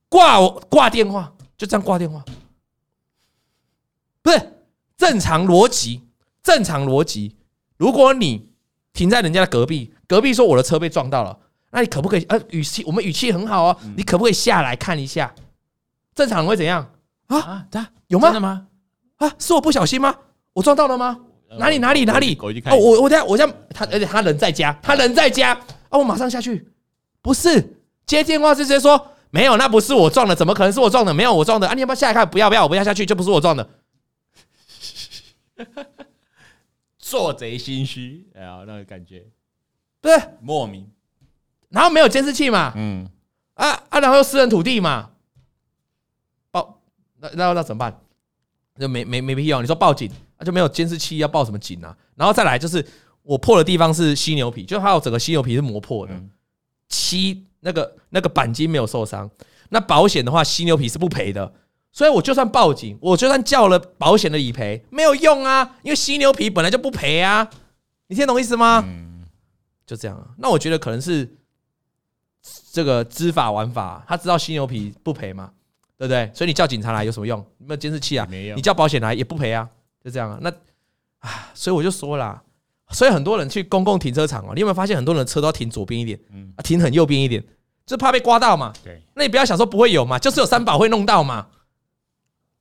[0.10, 2.24] 挂我挂电话，就这样挂电话，
[4.22, 4.54] 不是
[4.98, 6.02] 正常逻辑，
[6.44, 7.36] 正常逻辑。
[7.78, 8.50] 如果你
[8.92, 11.38] 停在人家的隔壁，隔壁说我的车被撞到了，
[11.72, 12.26] 那你可不可以？
[12.28, 15.34] 呃，语气我们语气很好哦，你可不可以下来看一下？
[16.20, 16.86] 正常人会怎样
[17.28, 17.40] 啊？
[17.40, 17.66] 啊，
[18.08, 18.28] 有吗？
[18.28, 18.68] 真的吗？
[19.20, 20.14] 啊，是我不小心吗？
[20.52, 21.18] 我撞到了吗？
[21.58, 22.38] 哪里哪里哪里？
[22.66, 25.54] 哦，我我等下我这样，他而且他人在家，他人在家
[25.88, 26.68] 啊，我马上下去。
[27.22, 31.14] 不是接电话是直接说没有，那不是我撞的，怎么可能是我撞的？
[31.14, 31.74] 没有我撞的啊！
[31.74, 32.30] 你要不要下来看？
[32.30, 33.70] 不要不要，我不要下去，就不是我撞的。
[37.00, 39.26] 做贼心虚，哎呀，那个感觉，
[40.02, 40.86] 对，莫名。
[41.70, 43.08] 然后没有监视器嘛，嗯，
[43.54, 45.12] 啊啊，然后又私人土地嘛。
[47.20, 48.00] 那那那怎么办？
[48.80, 49.60] 就没没没必要。
[49.62, 51.96] 你说报警，那就没有监视器，要报什么警啊？
[52.16, 52.86] 然后再来就是
[53.24, 56.14] 我破的地方是犀牛皮，就还有整个犀牛皮是磨破的，
[56.88, 59.30] 漆那个那个钣金没有受伤。
[59.70, 61.54] 那保险的话，犀牛皮是不赔的。
[61.92, 67.50] 所以我就算报警，我就算叫了保险的理赔，没有用啊，因为犀牛皮本来就不赔啊。
[68.08, 68.86] 你听懂意思吗？
[69.86, 70.30] 就这样啊。
[70.38, 71.38] 那我觉得可能是
[72.72, 75.52] 这个知法玩法，他知道犀牛皮不赔嘛。
[76.00, 76.32] 对不对？
[76.34, 77.46] 所以你叫警察来有什么用？
[77.58, 78.56] 没有监视器啊，没有。
[78.56, 79.68] 你叫保险来也不赔啊，
[80.02, 80.40] 就这样啊。
[80.42, 80.50] 那
[81.20, 82.42] 啊，所以我就说啦，
[82.92, 87.44] 所以很多人去公共停车场哦，你有没有发现很多人的车都要停左边一点，嗯，啊停很右边一点，
[87.86, 88.72] 就怕被刮到嘛。
[88.82, 91.48] 对，那你不要想说不会有嘛，就是有三宝会弄到嘛。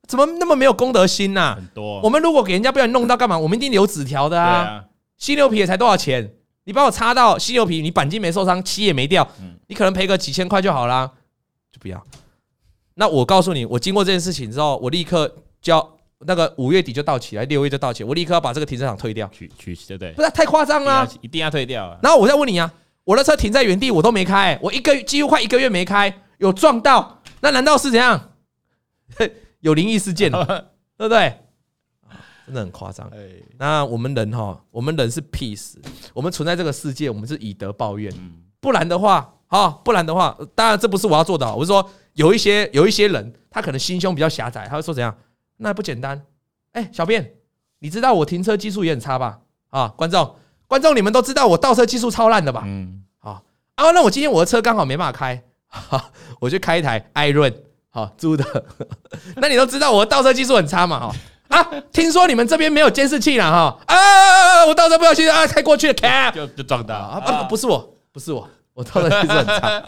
[0.09, 1.55] 怎么那么没有公德心呐？
[1.55, 2.01] 很多。
[2.01, 3.39] 我们如果给人家不小心弄到干嘛？
[3.39, 4.85] 我们一定留纸条的啊。
[5.17, 6.35] 犀牛皮也才多少钱？
[6.65, 9.29] 你帮我擦到犀牛皮，你钣金没受伤，漆也没掉，
[9.69, 11.13] 你可能赔个几千块就好啦。
[11.71, 12.03] 就不要。
[13.01, 15.33] 那我告诉你，我经过这件事情之后，我立刻
[15.63, 20.13] 就要那个五月底就到期了，六月就到期，我立刻要把这个停车场退掉，取取对不对？
[20.15, 21.97] 不是太夸张了，一定要退掉。
[22.03, 22.69] 然后我再问你啊，
[23.05, 28.33] 我的车停在原地，我都没开，我一个月几乎快一个月没开，有撞到，那难道是怎样？
[29.61, 30.29] 有灵异事件，
[30.99, 31.39] 对不对？
[32.47, 33.09] 真的很夸张。
[33.59, 35.75] 那我们人哈，我们人是 peace，
[36.13, 38.13] 我们存在这个世界，我们是以德报怨，
[38.59, 41.89] 不然的话，哈，不然的话，当然这不是我要做的，我是说。
[42.19, 45.17] 有一些有一些人，他可能心胸比较狭窄，他会说怎样？
[45.59, 46.21] 那不简单。
[46.73, 47.35] 哎，小便，
[47.79, 49.39] 你知道我停车技术也很差吧？
[49.71, 50.35] 啊，观众，
[50.67, 52.65] 观众，你们都知道我倒车技术超烂的吧？
[52.67, 53.45] 嗯，好
[53.77, 55.41] 啊，那我今天我的车刚好没办法开，
[56.41, 57.55] 我就开一台艾润，
[57.89, 58.45] 好租的。
[59.39, 60.99] 那你都知道我的倒车技术很差嘛？
[60.99, 63.79] 哈啊，听说你们这边没有监视器了哈？
[63.87, 67.45] 啊，我倒车不小心啊，开过去了，就就撞到啊！
[67.49, 69.83] 不是我，不是我，我倒车技术很差。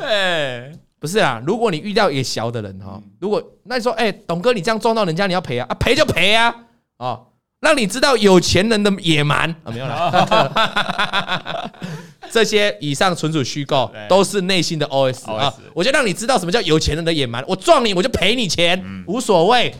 [0.04, 0.72] 哎。
[1.00, 5.66] 不是啊，如果你遇到也小的人哈，如果那你说，哎，董哥，你这样撞到人家，你要赔啊？
[5.68, 6.54] 啊，赔就赔啊！
[6.98, 7.24] 哦
[7.60, 11.72] 让你知道有钱人的野蛮啊，没有了。
[12.30, 15.52] 这些以上纯属虚构，都是内心的 OS 啊。
[15.74, 17.44] 我就让你知道什么叫有钱人的野蛮。
[17.48, 19.74] 我撞你，我就赔你钱，无所谓。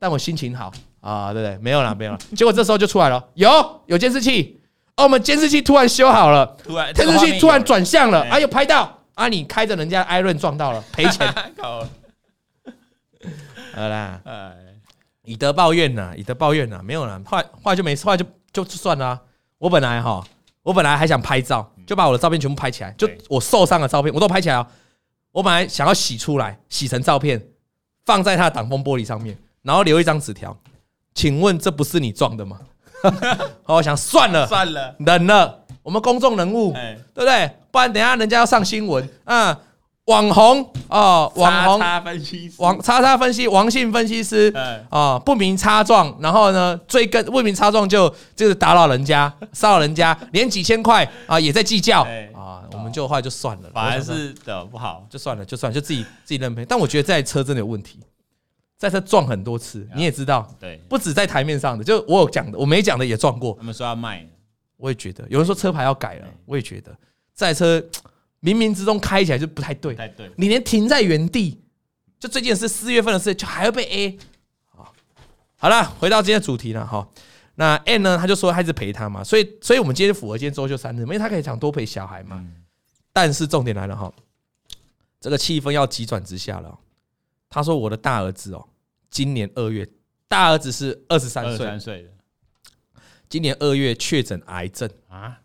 [0.00, 1.56] 但我心情好啊，对不对？
[1.62, 2.18] 没有了，没有了。
[2.34, 4.60] 结果这时候就出来了，有有监视器
[4.96, 11.30] 哦，我们监视器突然修好了，突然监视器突然转向了，啊，又拍到啊，你开着人家艾润撞到了，赔钱。
[13.74, 14.18] 好啦。
[15.24, 19.20] 以德报怨呐，以德报怨呐，没有了，后来后来就没事，后来就就算了、啊。
[19.58, 20.24] 我本来哈，
[20.62, 24.66] 我本来还想拍照，就把我的照片全部拍起来，就我受伤的照片我都拍起来哦。
[25.32, 27.46] 我本来想要洗出来，洗成照片，
[28.06, 30.58] 放在他的挡风玻璃上面，然后留一张纸条，
[31.14, 32.58] 请问这不是你撞的吗？
[33.66, 35.59] 我想算了，算了，忍了。
[35.90, 37.50] 我们公众人物，对不对？
[37.72, 39.58] 不然等下人家要上新闻啊。
[40.06, 44.52] 网红哦，网红叉叉分析师，网叉叉分析，王姓分析师
[44.88, 56.64] 啊，不明擦撞，然后呢，追根不明擦撞就就是打扰人家， 骚扰人家，连几千块啊也在计较啊，我们就后来就算了，反而是的不好，就算了，就算了，就自己自己认赔。
[56.64, 58.00] 但我觉得这台车真的有问题，
[58.78, 63.54] 这台车撞很多次，你也知道，对，不止在台面上的，就我有讲的，我没讲的也撞过。
[63.58, 64.26] 他们说要卖，
[64.80, 66.96] 我也觉得，有人说车牌要改了，我也觉得
[67.34, 67.80] 这台车。
[68.42, 69.94] 冥冥之中开起来就不太对，
[70.34, 71.60] 你连停在原地，
[72.18, 74.18] 就这件事四月份的事，就还要被 A。
[75.58, 77.06] 好了，回到今天的主题了哈。
[77.56, 82.42] 那 N 呢，他就说他一直陪他嘛，所以，所以我们今天符合今天周休三日，因为他可以想多陪小孩嘛。
[83.12, 84.10] 但是重点来了哈，
[85.20, 86.78] 这个气氛要急转直下了。
[87.50, 88.66] 他说我的大儿子哦，
[89.10, 89.86] 今年二月，
[90.28, 91.44] 大儿子是二十三
[91.78, 92.08] 岁，
[93.30, 94.90] 今年二月确诊癌症。
[95.08, 95.40] 啊。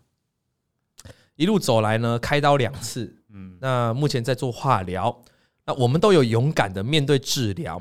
[1.36, 5.22] 一路走来呢，开刀两次，嗯，那目前在做化疗，
[5.66, 7.80] 那我们都有勇敢的面对治疗，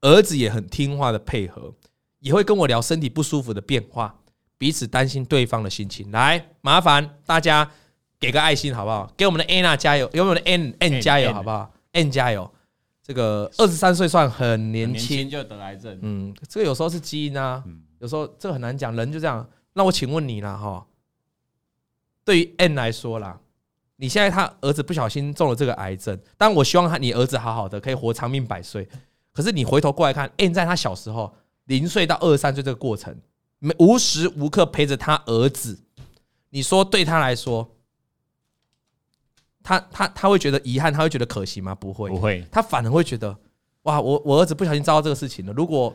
[0.00, 1.72] 儿子也很听话的配合，
[2.18, 4.18] 也会跟我聊身体不舒服的变化，
[4.58, 6.10] 彼此担心对方的心情。
[6.10, 7.70] 来，麻烦大家
[8.18, 9.08] 给个爱心好不好？
[9.16, 12.52] 给我们的 Anna 加油，给我们的 N N 加油好不好？N 加油，
[13.04, 15.30] 这个二十三岁算很年轻。
[15.30, 17.62] 就得癌症，嗯，这个有时候是基因啊，
[17.98, 19.48] 有时候这个很难讲，人就这样。
[19.72, 20.86] 那我请问你了哈。
[22.24, 23.38] 对于 N 来说啦，
[23.96, 28.88] 你现在他儿子不小心中了这个癌症，但我希望他你儿子好好的，可以活长命百岁。
[29.32, 31.34] 可是你回头过来看，N 在他小时候
[31.66, 33.16] 零岁到二十三岁这个过程，
[33.58, 35.78] 没无时无刻陪着他儿子，
[36.50, 37.76] 你说对他来说，
[39.62, 41.74] 他他他会觉得遗憾，他会觉得可惜吗？
[41.74, 43.38] 不会，不会，他反而会觉得，
[43.82, 45.52] 哇，我我儿子不小心遭到这个事情了。
[45.52, 45.94] 如果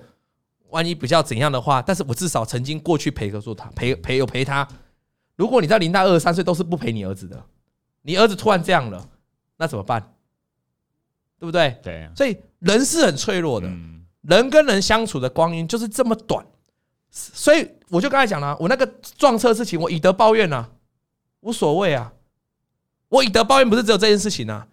[0.72, 4.68] 万一比较怎样的话，但是我至少曾经过去陪着住他，陪陪有陪他。
[5.36, 7.42] 如果你在零到二十三岁都是不陪你儿子的，
[8.02, 9.08] 你儿子突然这样了，
[9.58, 10.02] 那怎么办？
[11.40, 11.78] 对不对？
[11.82, 12.10] 对。
[12.16, 13.68] 所以人是很脆弱的，
[14.22, 16.46] 人跟人相处的光阴就是这么短。
[17.10, 18.86] 所以我就刚才讲了，我那个
[19.18, 20.70] 撞车事情，我以德报怨啊，
[21.42, 22.14] 无所谓啊。
[23.10, 24.66] 我以德报怨不是只有这件事情啊。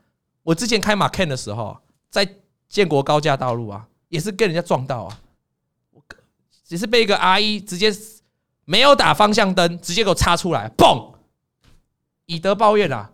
[0.45, 1.77] 我之前开马 Ken 的时候，
[2.09, 2.37] 在
[2.69, 5.21] 建国高架道路啊，也是跟人家撞到啊，
[6.69, 7.91] 只是被一个阿姨直接。
[8.71, 11.14] 没有打方向灯，直接给我插出来，嘣！
[12.27, 13.11] 以德报怨啊，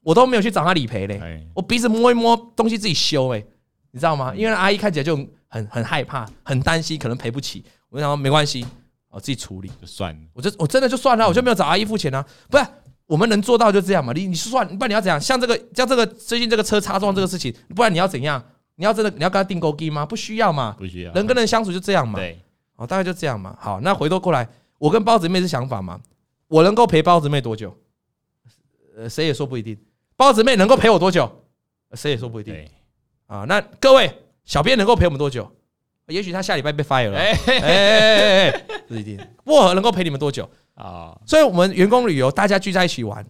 [0.00, 3.44] 我都没有去找他理赔嘞，我鼻子摸一摸，东西自己修哎，
[3.90, 4.32] 你知道吗？
[4.32, 5.16] 因为阿姨看起来就
[5.48, 7.64] 很很害怕，很担心，可能赔不起。
[7.88, 8.64] 我就想说没关系，
[9.10, 10.20] 我自己处理就算了。
[10.32, 12.24] 我就我真的就算了，我就没有找阿姨付钱啊。
[12.48, 12.64] 不是，
[13.06, 14.12] 我们能做到就这样嘛？
[14.12, 15.20] 你你说算，不然你要怎样？
[15.20, 18.40] 像这个像这个最近这个车擦撞这个事情，不然你要怎样？
[18.76, 20.06] 你要真的你要跟他订购机吗？
[20.06, 20.76] 不需要嘛？
[20.78, 21.12] 不需要。
[21.14, 22.20] 人跟人相处就这样嘛。
[22.20, 22.38] 对，
[22.76, 23.56] 哦，大概就这样嘛。
[23.58, 24.48] 好，那回头过来。
[24.78, 25.98] 我跟包子妹是想法嘛？
[26.48, 27.74] 我能够陪包子妹多久？
[28.96, 29.76] 呃，谁也说不一定。
[30.16, 31.44] 包子妹能够陪我多久？
[31.94, 32.54] 谁也说不一定。
[33.26, 34.10] 啊，那各位
[34.44, 35.50] 小编能够陪我们多久？
[36.08, 37.18] 也许他下礼拜被 fire 了。
[37.18, 39.18] 哎哎哎，不一定。
[39.44, 41.18] 薄荷能够陪你们多久啊？
[41.24, 43.26] 所以，我们员工旅游大家聚在一起玩，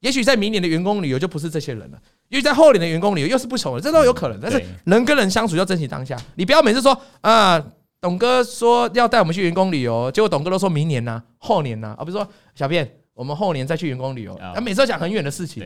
[0.00, 4.38] 也许在明年的员工旅游就不是这些人了，因为在后年的员工旅游又是不同的，这都有可能。
[4.38, 7.64] 但是人跟人相处要珍惜当下，你不要每次说啊。
[8.04, 15.64] 董哥说要带我们去员工旅游，结果董哥都说明年呢、啊，后年呢、啊，啊，比如说小便，我们后年再去员工旅游，他每次都讲很远的事情。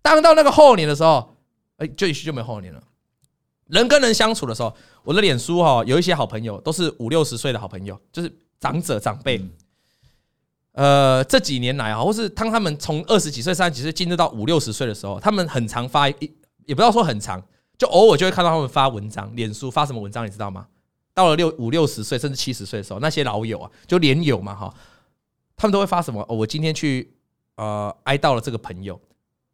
[0.00, 1.36] 当到那个后年的时候，
[1.76, 2.82] 哎，就也许就没后年了。
[3.66, 9.46] 人跟人相处的时候，我的脸书哈，有一些好朋友都是五六十岁的好朋友，就是长者长辈。
[10.72, 16.32] 呃，这几年来啊，或是当他们从二十几岁、三十几岁进入到五六十岁的时候，他们很常发一，
[16.64, 17.42] 也不要说很长，
[17.76, 20.66] 就偶尔就会看到他们发文章，脸书发什么文章，你知道吗？
[21.14, 24.74] 到了六五六十岁甚至七十岁的时候，那些老友啊，就连友嘛哈，
[25.56, 26.20] 他们都会发什么？
[26.28, 27.08] 哦，我今天去
[27.56, 29.00] 呃哀悼了这个朋友，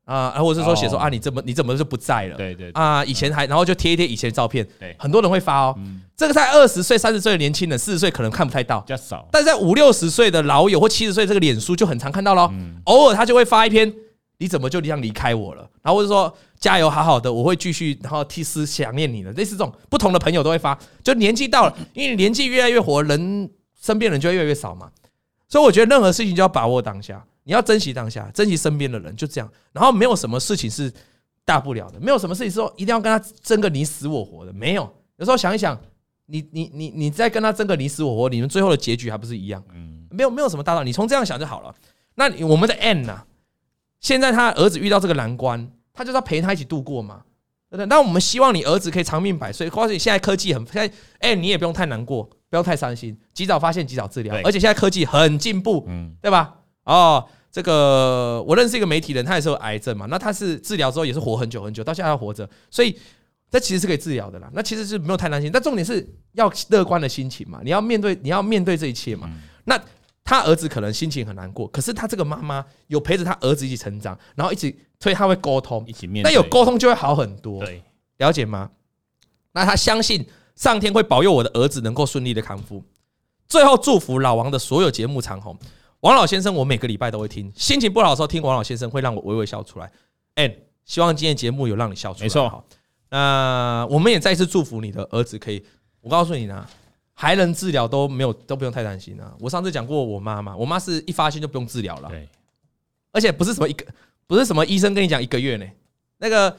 [0.06, 2.36] 然啊，或者是说写说啊，你怎么你怎么就不在了？
[2.36, 5.78] 对对啊，以前还然后就贴一贴以前的照片，对，很多人会发哦。
[6.16, 9.28] 这个在二十岁、三十岁的年轻人，四十岁可能看不太到，比较少。
[9.30, 12.50] 但是在五六十岁的老友或七十岁，这个脸书就很常看到喽。
[12.84, 13.94] 偶尔他就会发一篇，
[14.38, 15.68] 你怎么就这样离开我了？
[15.82, 19.32] 然后或者说加油，好好的，我会继续，然后替思想念你的。
[19.32, 23.50] 类似这种不同的朋友都会发，就年纪到了，因为年纪越来越活，人
[23.80, 24.90] 身边人就会越来越少嘛。
[25.48, 29.50] 所以我觉得任何事情就要把握当下，你要珍惜当下，珍惜身边的人，就这样。
[29.72, 30.92] 然后没有什么事情是
[31.46, 34.82] 大不了的，没有什么事情说一定要跟他争个你死我活的，没有。
[35.16, 35.80] 有时候想一想，
[36.26, 39.64] 你你你你再跟他争个你死我活，你们最后的结局还不是一样？
[39.74, 41.74] 嗯，没有没有什么大道理，你从这样想就好了。
[42.16, 43.22] 那我们的 N 呢？
[44.00, 45.70] 现在他儿子遇到这个难关，
[46.00, 47.20] 他就是要陪他一起度过嘛，
[47.68, 47.84] 对不对？
[47.84, 49.68] 那我们希望你儿子可以长命百岁。
[49.68, 52.26] 或者你现在科技很现在，哎，你也不用太难过。
[52.48, 54.34] 不要太伤心，及早发现，及早治疗。
[54.42, 56.52] 而且现在科技很进步，嗯，对吧？
[56.84, 62.98] 哦，这个我认识一个媒体人，他也是有癌症嘛，那他是治疗之后也是活很久很久，到现在还活着，所以
[63.50, 64.50] 这其实是可以治疗的啦。
[64.52, 69.30] 那其实是没有太担心，但重点是要乐观的心情嘛，你要面对，你要面对这一切嘛。
[69.62, 69.80] 那
[70.24, 77.82] 他儿子可能心情很难过，可是他这个妈妈有陪着他儿子一起成长，然后一起，所以他会沟通，一起面对，那有沟通就会好很多，对，
[78.18, 78.70] 了解吗？
[79.52, 80.26] 那他相信。
[80.56, 82.84] 上天会保佑我的儿子能够顺利的康复。
[83.48, 85.58] 最后祝福老王的所有节目长红。
[86.00, 89.90] 王老先生，我每个礼拜都会听，心情不好的时候听王老先生会让我微微笑出来。
[90.36, 90.54] And
[90.84, 92.24] 希望今天节目有让你笑出来。
[92.24, 92.66] 没错，好。
[93.08, 95.64] 那我们也再次祝福你的儿子可以。
[96.02, 96.68] 我告诉你呢，
[97.20, 99.34] 还能治疗都没有都不用太担心啊。
[99.38, 102.08] 我上次讲过我妈妈，我妈是一发现就不用治疗了。
[102.08, 102.26] 对。
[103.12, 103.84] 而且不是什么一个，
[104.26, 105.66] 不是什么医生跟你讲一个月呢。
[106.18, 106.56] 那个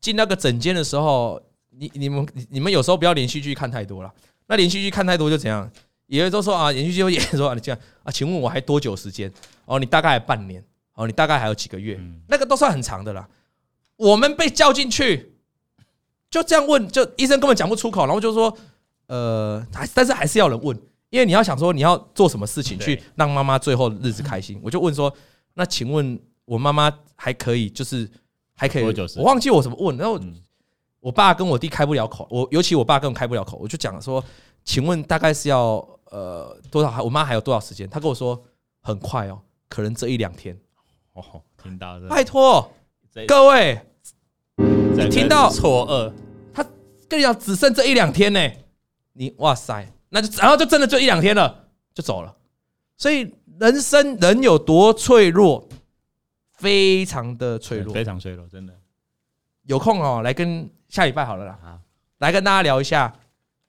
[0.00, 1.40] 进那个诊间的时候。
[1.74, 4.12] 你你们你们有时候不要连续剧看太多了，
[4.46, 5.70] 那连续剧看太多就怎样？
[6.08, 9.32] 有人都说啊，连续剧会演说啊，你这样啊，请问我还多久时间？
[9.64, 11.98] 哦，你大概还半年，哦，你大概还有几个月？
[12.28, 13.26] 那个都算很长的了。
[13.96, 15.32] 我们被叫进去，
[16.28, 18.54] 就这样问，就医生根本讲不出口，然后就说，
[19.06, 20.76] 呃，还但是还是要人问，
[21.10, 24.60] 因为你要想说你要做什么事情去让妈妈最后日子开心。
[24.62, 25.12] 我就问说，
[25.54, 28.10] 那请问我妈妈还可以，就是
[28.54, 28.84] 还可以？
[29.16, 30.20] 我忘记我怎么问，然后。
[31.02, 34.24] 我爸跟我弟开不了口，我尤其我爸更开不了口，我就讲说，
[34.64, 37.02] 请问大概是要呃多少？
[37.02, 37.90] 我妈还有多少时间？
[37.90, 38.40] 他跟我说
[38.80, 40.56] 很快哦，可能这一两天。
[41.14, 42.70] 哦，听到了，拜托
[43.26, 43.80] 各位，
[44.56, 46.12] 你听到错愕？
[46.54, 46.64] 他
[47.08, 48.40] 跟你讲只剩这一两天呢，
[49.12, 52.34] 你哇塞，那就然后就真的就一两天了，就走了。
[52.96, 55.68] 所以人生人有多脆弱，
[56.54, 58.72] 非常的脆弱，非常脆弱，真的。
[59.64, 60.70] 有空哦，来跟。
[60.88, 61.80] 下礼拜好了啦，
[62.18, 63.10] 来跟大家聊一下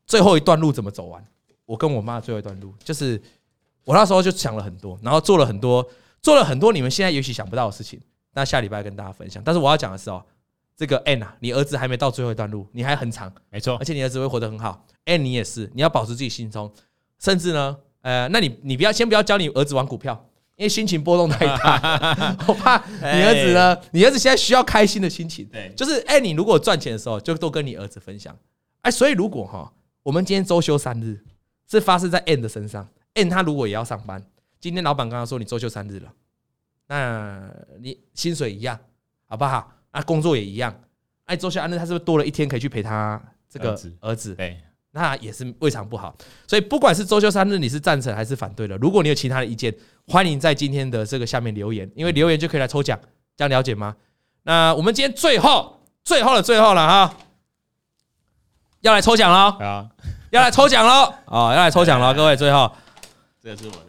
[0.06, 1.26] 最后一段路怎么走完。
[1.66, 3.22] 我跟我妈最后一段路，就是
[3.86, 5.89] 我那时候就想了很多，然后做了很多，
[6.22, 7.98] 做了很多你们现在也许想不到的事情。
[8.34, 9.41] 那下礼拜跟大家分享。
[9.41, 10.22] 但是我要讲的是哦，
[10.76, 14.86] 这个 N 啊，你儿子还没到最后一段路，你还很长，没错，而且你儿子会活得很好。
[15.06, 16.72] N 你也是，你要保持自己心中，
[17.20, 20.30] 甚至呢，呃，那你你不要先不要教你儿子玩股票。
[20.56, 23.76] 因为心情波动太大， 我怕你儿子呢。
[23.92, 28.38] 你儿子现在需要开心的心情，对，就是哎，你如果赚钱的时候，就都跟你儿子分享。
[28.84, 31.20] 哎，所以如果哈，我们今天周休三日
[31.68, 34.24] 是发生在 N 的身上，N 他如果也要上班，
[34.60, 36.14] 今天老板刚刚说你周休三日了，
[36.88, 37.50] 那
[37.82, 38.80] 你薪水一样，
[39.28, 39.74] 好不好？
[39.94, 40.78] 啊，工作也一样，
[41.24, 43.20] 哎，周休三日他是不是多了一天可以去陪他
[43.50, 43.72] 这个
[44.02, 44.36] 儿子？
[44.36, 44.60] 对。
[44.96, 46.16] 那也是未尝不好，
[46.48, 49.74] 所以不管是周休三日，你是赞成还是反对的，如果你有其他的意见，
[50.06, 53.00] 欢迎在今天的这个下面留言，因为留言就可以来抽奖，
[53.36, 53.96] 这样了解吗？
[54.44, 57.18] 那我们今天最后、最后的最后了哈，
[58.82, 59.89] 要来抽奖喽！
[60.30, 61.12] 要来抽奖喽！
[61.26, 62.72] 哦，要来抽奖了，各位，最后
[63.41, 63.88] 这个是我的，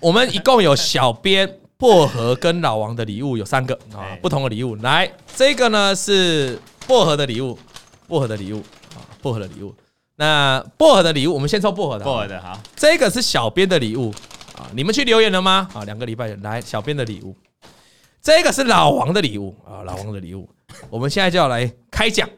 [0.00, 4.76] 我们一共有小编薄荷跟老王的礼物有三个啊，不同的礼物。
[4.76, 7.58] 来，这个呢是薄荷的礼物，
[8.06, 8.58] 薄荷的礼物
[8.94, 9.74] 啊，薄荷的礼物。
[10.16, 12.04] 那薄荷的礼物，我们先抽薄荷的。
[12.04, 14.12] 薄荷的好，这个是小编的礼物
[14.58, 14.68] 啊！
[14.74, 15.66] 你们去留言了吗？
[15.72, 17.34] 啊，两个礼拜来小编的礼物，
[18.20, 19.80] 这个是老王的礼物啊！
[19.82, 20.46] 老王的礼物，
[20.90, 22.28] 我们现在就要来开奖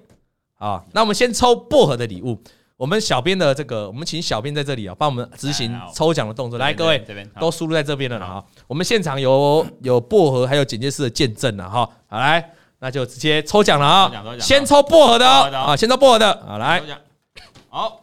[0.59, 0.85] 啊！
[0.93, 2.41] 那我们先抽薄荷的礼物，
[2.83, 6.59] 我们小编的这个，我们请小编在这里啊，帮我们执行抽奖的动作。
[6.59, 8.45] 来，各位这边都输入在这边了哈。
[8.67, 11.89] 我们现场有有薄荷，还有剪接师的见证了哈。
[12.09, 12.45] 好，来，
[12.81, 14.11] 那就直接抽奖了啊！
[14.41, 16.83] 先抽薄荷的啊，先抽薄荷的好，来。
[17.69, 18.03] 好，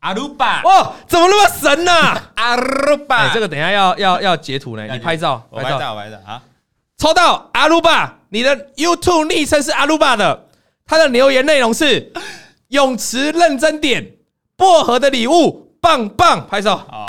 [0.00, 1.92] 阿鲁巴哇，怎么那么神呢？
[2.34, 6.42] 阿鲁巴，这个等一下要要要截图呢，你拍照，拍照，拍照啊！
[6.96, 10.48] 抽到阿鲁巴，你的 YouTube 昵称是阿鲁巴的，
[10.84, 12.12] 他的留言内容是
[12.68, 14.16] 泳池认真点，
[14.54, 16.76] 薄荷的礼物棒棒，拍手。
[16.76, 17.06] 好，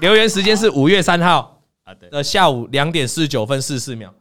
[0.00, 1.60] 留言时间是五月三号，
[2.10, 4.12] 的下午两点四十九分四十四秒，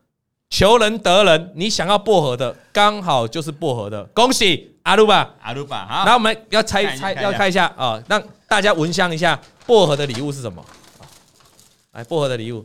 [0.52, 5.88] 求人得人，你想要薄荷的，刚好就是薄荷的，恭喜阿鲁巴，阿鲁巴。
[5.88, 10.64] 好，那我们要猜猜，要看一下啊，让大家闻香一下薄荷的礼物是什么？
[11.94, 12.64] 来，薄荷的礼物，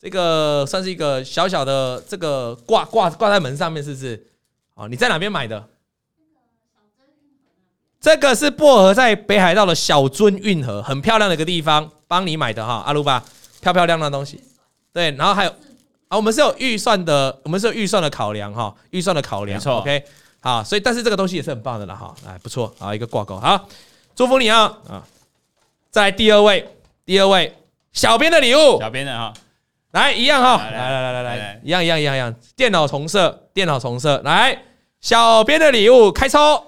[0.00, 4.26] 这个算是一个小小的这个挂挂挂在门上面，是不是？
[4.74, 5.68] 哦，你在哪边买的？
[8.00, 13.24] 这个是薄荷在北海道的小樽运河，很漂亮的一个地方，帮你买的哈，阿鲁巴。
[13.58, 14.40] 漂漂亮亮的东西，
[14.92, 15.50] 对，然后还有
[16.06, 20.04] 啊，我们是有预算的，我们是有预算的考量哈，预算的考量，没错，OK，
[20.38, 23.66] 好，所以但是这个东西也是很棒的了哈，哎，不错，好一个挂钩，好，
[24.14, 25.04] 祝福你啊啊！
[25.90, 26.68] 再来第二位，
[27.04, 27.56] 第二位，
[27.92, 29.34] 小编的礼物，小编的哈，
[29.96, 34.62] 来一样哈，来来来来来，一样一样一样一样，电脑重设，电脑重设，来，
[35.00, 36.66] 小编的礼物开抽，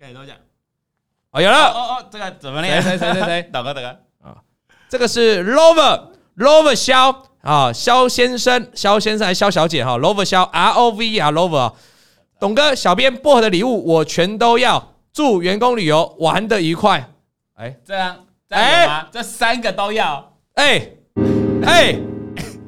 [0.00, 0.34] 跟你都讲，
[1.32, 2.80] 哦，有了，哦哦，这个怎么念？
[2.80, 3.42] 谁谁谁谁谁？
[3.52, 3.88] 导哥导哥
[4.22, 4.36] 啊。
[4.88, 11.74] 这个是 Lover Lover 肖啊，肖先生、肖先生还是肖小姐哈？Lover 肖 R O V 啊，Lover，
[12.40, 17.10] 董哥，小编薄荷的礼物我全都要，祝员工旅游玩得愉快。
[17.56, 20.88] 哎，这样，哎，这三个都要，哎
[21.64, 21.96] 哎，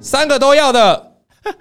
[0.01, 1.13] 三个都要的，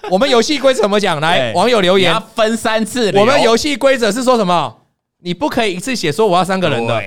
[0.10, 1.20] 我们游戏规则怎么讲？
[1.20, 3.12] 来，网友留言，分三次。
[3.16, 4.82] 我们游戏规则是说什么？
[5.20, 7.02] 你不可以一次写说我要三个人的。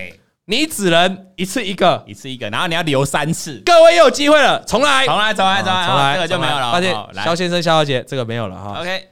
[0.49, 3.61] 你只能一次一个，一次一个，然后你要留三次。
[3.67, 6.73] 各位又有机会了，重来，重来，重来，重来，重来，这个就没有了。
[6.73, 8.81] 抱歉，肖先生、肖小姐，这个没有了哈。
[8.81, 9.09] OK，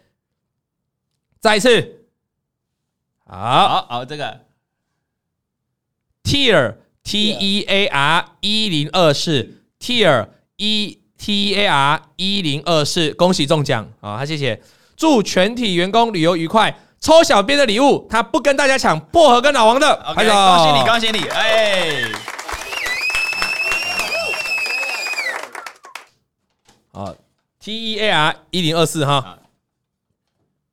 [1.41, 2.07] 再一次，
[3.27, 4.43] 好，好，好，这个
[6.23, 13.89] Tear T E A R 一零二四 Tear E T A R 一零二四，恭喜中奖。
[14.03, 14.23] 啊！
[14.27, 14.61] 谢谢，
[14.95, 16.77] 祝全体员工旅游愉快。
[17.01, 22.03] 抽小编的礼物，他不跟大家抢薄荷跟老王的，拍手，恭喜你，恭喜你，哎，
[26.93, 27.15] 好
[27.59, 29.39] ，T E A R 一零二四哈，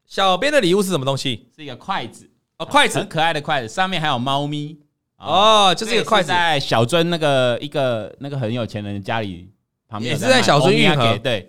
[0.06, 1.48] 小编的礼物是什么东西？
[1.56, 2.30] 是一个筷子。
[2.58, 4.78] 哦，筷子，很可爱的筷子，上面还有猫咪。
[5.16, 9.50] 哦，就是一个筷子，在小尊那个一个那个很有钱人家里
[9.92, 11.48] 旁边，也是在小樽运河，对。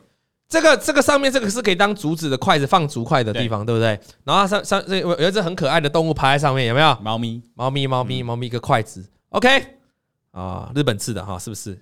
[0.48, 4.14] 这个这个上面这个是可以当竹子的筷子，放竹筷的地方，对，对不对？
[4.24, 6.94] 然后上上这有有一只很可爱的动物趴在上面，有没有？
[7.00, 9.02] 猫咪，猫咪，猫咪，猫咪，一个筷子。
[9.30, 9.48] OK，
[10.32, 11.80] 啊，日本制的哈，是不是？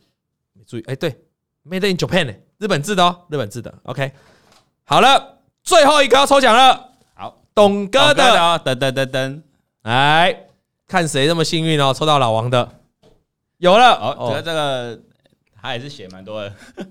[0.68, 1.10] 注意，哎，对
[1.68, 3.74] ，Made in Japan，呢日本制的哦，日本制的。
[3.82, 4.12] OK，
[4.84, 6.90] 好了，最后一个要抽奖了。
[7.14, 8.22] 好，董哥的，
[8.64, 9.42] 噔噔噔噔，
[9.82, 10.46] 来
[10.86, 12.68] 看谁这么幸运哦，抽到老王的，
[13.58, 13.96] 有了。
[13.96, 15.00] 哦，这个这个
[15.60, 16.52] 他也是写蛮多的。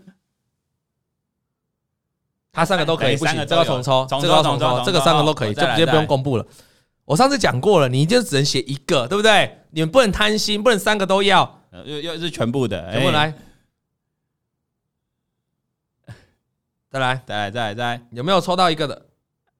[2.51, 6.45] 他三个都可以，不行，这个重抽，这个要重抽，这个三个都可以，就直接不用公布了。
[7.05, 9.59] 我上次讲过了，你就只能写一个，对不对？
[9.69, 13.33] 你们不能贪心，不能三个都要，又又是全部的，全部来，
[16.89, 19.05] 再来，再来，再来，再来，有没有抽到一个的？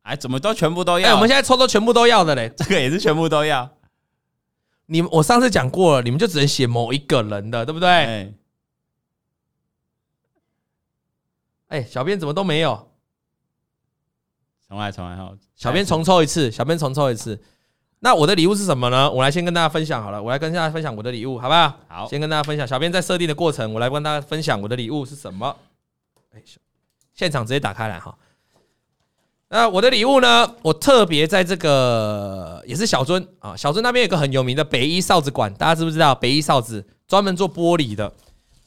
[0.02, 1.10] 哎，怎么都全部都要？
[1.10, 3.70] 哎，我们现在抽都全部都要的嘞，这个也是全部都要。
[4.88, 8.34] 你们我上次讲过了，你们就只能写某一个人的，对不对？
[11.70, 12.88] 哎，小编怎么都没有？
[14.68, 15.32] 重来，重来哈！
[15.56, 17.42] 小编重抽一次，小编重抽一次。
[18.02, 19.10] 那我的礼物是什么呢？
[19.12, 21.80] 我来先跟大家分享好了，我来跟大家分享我的礼物，好不好？
[21.88, 22.68] 好，先跟大家分享。
[22.68, 25.56] 小编在设定的过程，我来跟大家分享我的礼物是什么。
[26.34, 26.42] 哎，
[27.14, 28.16] 现场直接打开来哈。
[29.50, 30.56] 那我的礼物呢？
[30.62, 36.14] 我特别在这个也是小樽啊，小樽那边有个很有名的北一哨子馆，大家知不知道？
[36.14, 38.14] 北一哨子专门做玻璃的。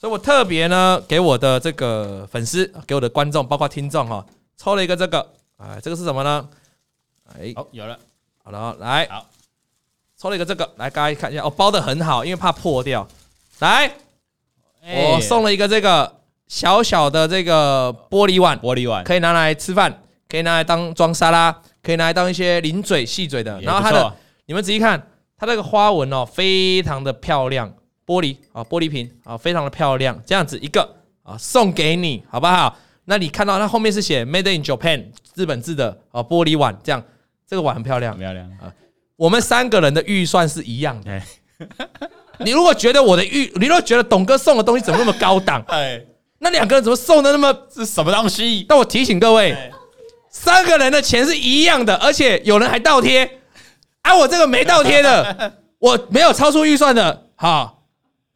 [0.02, 4.26] 所以我特别呢，给我的这个粉丝，给我的观众，包括听众哈，
[4.56, 5.24] 抽了一个这个，
[5.58, 6.48] 哎，这个是什么呢？
[7.38, 7.96] 哎，哦，有了，
[8.42, 9.24] 好了，来，好，
[10.18, 13.06] 抽了一个这个，来，大家看一下，哦，包的很好，因为怕破掉。
[13.60, 13.92] 来，
[14.84, 16.12] 我送了一个这个
[16.48, 19.04] 小小的这个玻璃碗，玻璃碗。
[19.04, 23.60] 可以拿来吃饭，可以拿来当装沙拉，可以拿来当一些零嘴细嘴的。
[23.60, 24.12] 然后它的，
[24.46, 25.00] 你们仔细看，
[25.36, 27.72] 它那个花纹哦，非常的漂亮。
[28.12, 32.76] 玻璃啊，玻璃瓶啊，非常的漂亮，这样子一个啊，送给你，好不好？
[33.06, 37.02] 那你看到它后面是写 Made in Japan 日本制的啊，玻璃碗，这样
[37.48, 38.70] 这个碗很漂亮，很漂亮啊。
[39.16, 41.22] 我们三个人的预算是一样的。
[42.38, 45.64] 你如果觉得我的预，你如果觉得董哥送的东西怎么那么高档？
[45.68, 46.04] 哎，
[46.38, 48.66] 那两个人怎么送的那么是什么东西？
[48.68, 49.56] 但我提醒各位，
[50.28, 53.40] 三个人的钱是一样的，而且有人还倒贴，
[54.02, 57.81] 啊，我这个没倒贴的， 我没有超出预算的，好。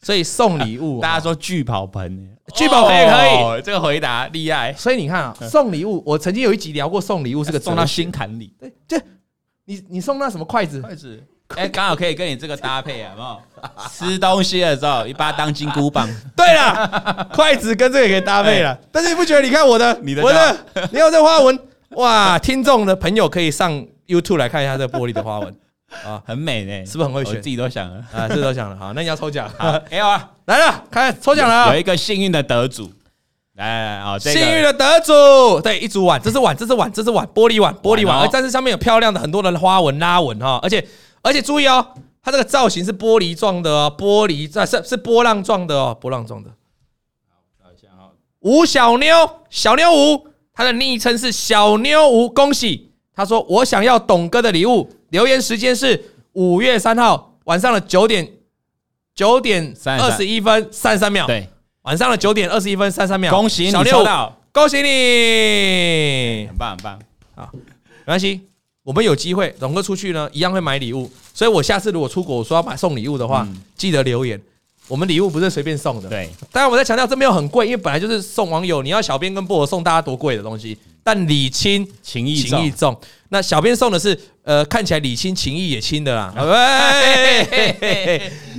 [0.06, 3.62] 所以送礼物， 大家说聚宝盆，聚宝盆也可以。
[3.62, 4.72] 这个回答厉害。
[4.74, 8.54] 所以你看啊，送礼物，我曾经有一集聊过送礼物是个送到心坎里。
[8.56, 8.96] 对，就
[9.64, 10.80] 你你送那什么筷子？
[10.80, 11.20] 筷子
[11.56, 13.40] 哎，刚好可以跟你这个搭配啊，有没有？
[13.90, 16.08] 吃东西的时候，一把它当金箍棒。
[16.36, 18.78] 对了，筷子跟这个也可以搭配了。
[18.92, 19.42] 但是你不觉得？
[19.42, 20.56] 你看我的，你的，我的，
[20.92, 21.58] 你有这花纹
[21.96, 22.38] 哇！
[22.38, 23.72] 听众的朋友可以上
[24.06, 25.52] YouTube 来看一下这玻璃的花纹
[26.04, 27.34] 啊，很美呢，是不是很会选？
[27.42, 28.76] 自己都想了啊，自己都想了。
[28.76, 29.50] 好，那你要抽奖。
[29.90, 32.92] 没有啊，来了，看抽奖了，有一个幸运的得主。
[33.54, 40.86] 来啊，幸运的得主，对，一组碗，这是碗，这是碗，这是碗，玻璃碗，玻璃碗，但是上面有漂亮的很多的花纹拉纹哈，而且。
[41.22, 41.84] 而且注意哦，
[42.22, 46.50] 它这个造型是玻璃状的哦，玻璃在是是波浪状的哦，波浪状的。
[47.28, 52.92] 好，找一下啊，吴小妞，小妞吴，她的昵称是小妞吴，恭喜！
[53.16, 58.30] 他说我想要董哥的礼物，留言时间是五月三号晚上的九点
[59.14, 61.26] 九点二十一分三十三秒。
[61.26, 61.48] 对，
[61.82, 63.32] 晚上的九点二十一分三十三秒。
[63.32, 66.98] 恭喜你抽到，恭喜你，很棒很棒。
[67.34, 68.42] 好，没关系。
[68.82, 71.10] 我们有机会，董哥出去呢，一样会买礼物。
[71.32, 74.40] 所以我下次如果出国，我说要买送礼物的话，嗯、记得留言。
[74.86, 76.08] 我们礼物不是随便送的。
[76.08, 78.82] 对，当然我在强调，这没有很贵，因为本来就是送网友。
[78.82, 83.00] 你要小编跟薄荷送大家多贵的东西，但礼轻情意情意重。
[83.28, 86.34] 那小编送的是，呃，看起来礼轻情意也轻的啦。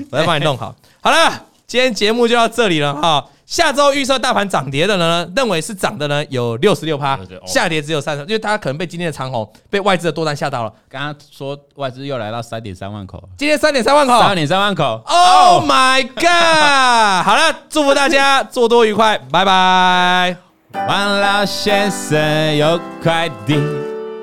[0.10, 0.74] 我再帮你弄好。
[1.02, 3.26] 好了，今天节目就到这里了哈。
[3.46, 10.74] 下周预测大盘涨跌的呢，认为是涨的呢有六十六趴，下跌只有三十，因为大家可能被今天的长虹被外资的多单吓到了。
[10.90, 17.26] 刚刚说外资又来到三点三万口，今天三点三万口，三点三万口，Oh my god！
[17.26, 20.47] 好了，祝福大家 做多愉快，拜拜。
[20.86, 23.56] 王老先生有快递，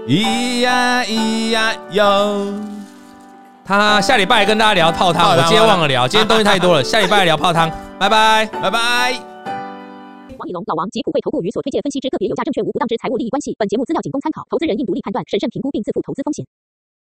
[0.06, 2.46] 咿呀咿呀哟。
[3.64, 7.70] 他下礼拜跟大家聊泡汤，我今天忘了聊，今天东西太多了， 下礼拜聊泡汤。
[7.98, 9.12] 拜拜拜拜。
[10.36, 13.54] 王以龙、老王及普惠投顾与所推荐分析之个别有价证券无不当之财务利益关系。
[13.58, 16.44] 本节目资料仅供参考，投资人应独立判断、审慎评估并自负投资风险。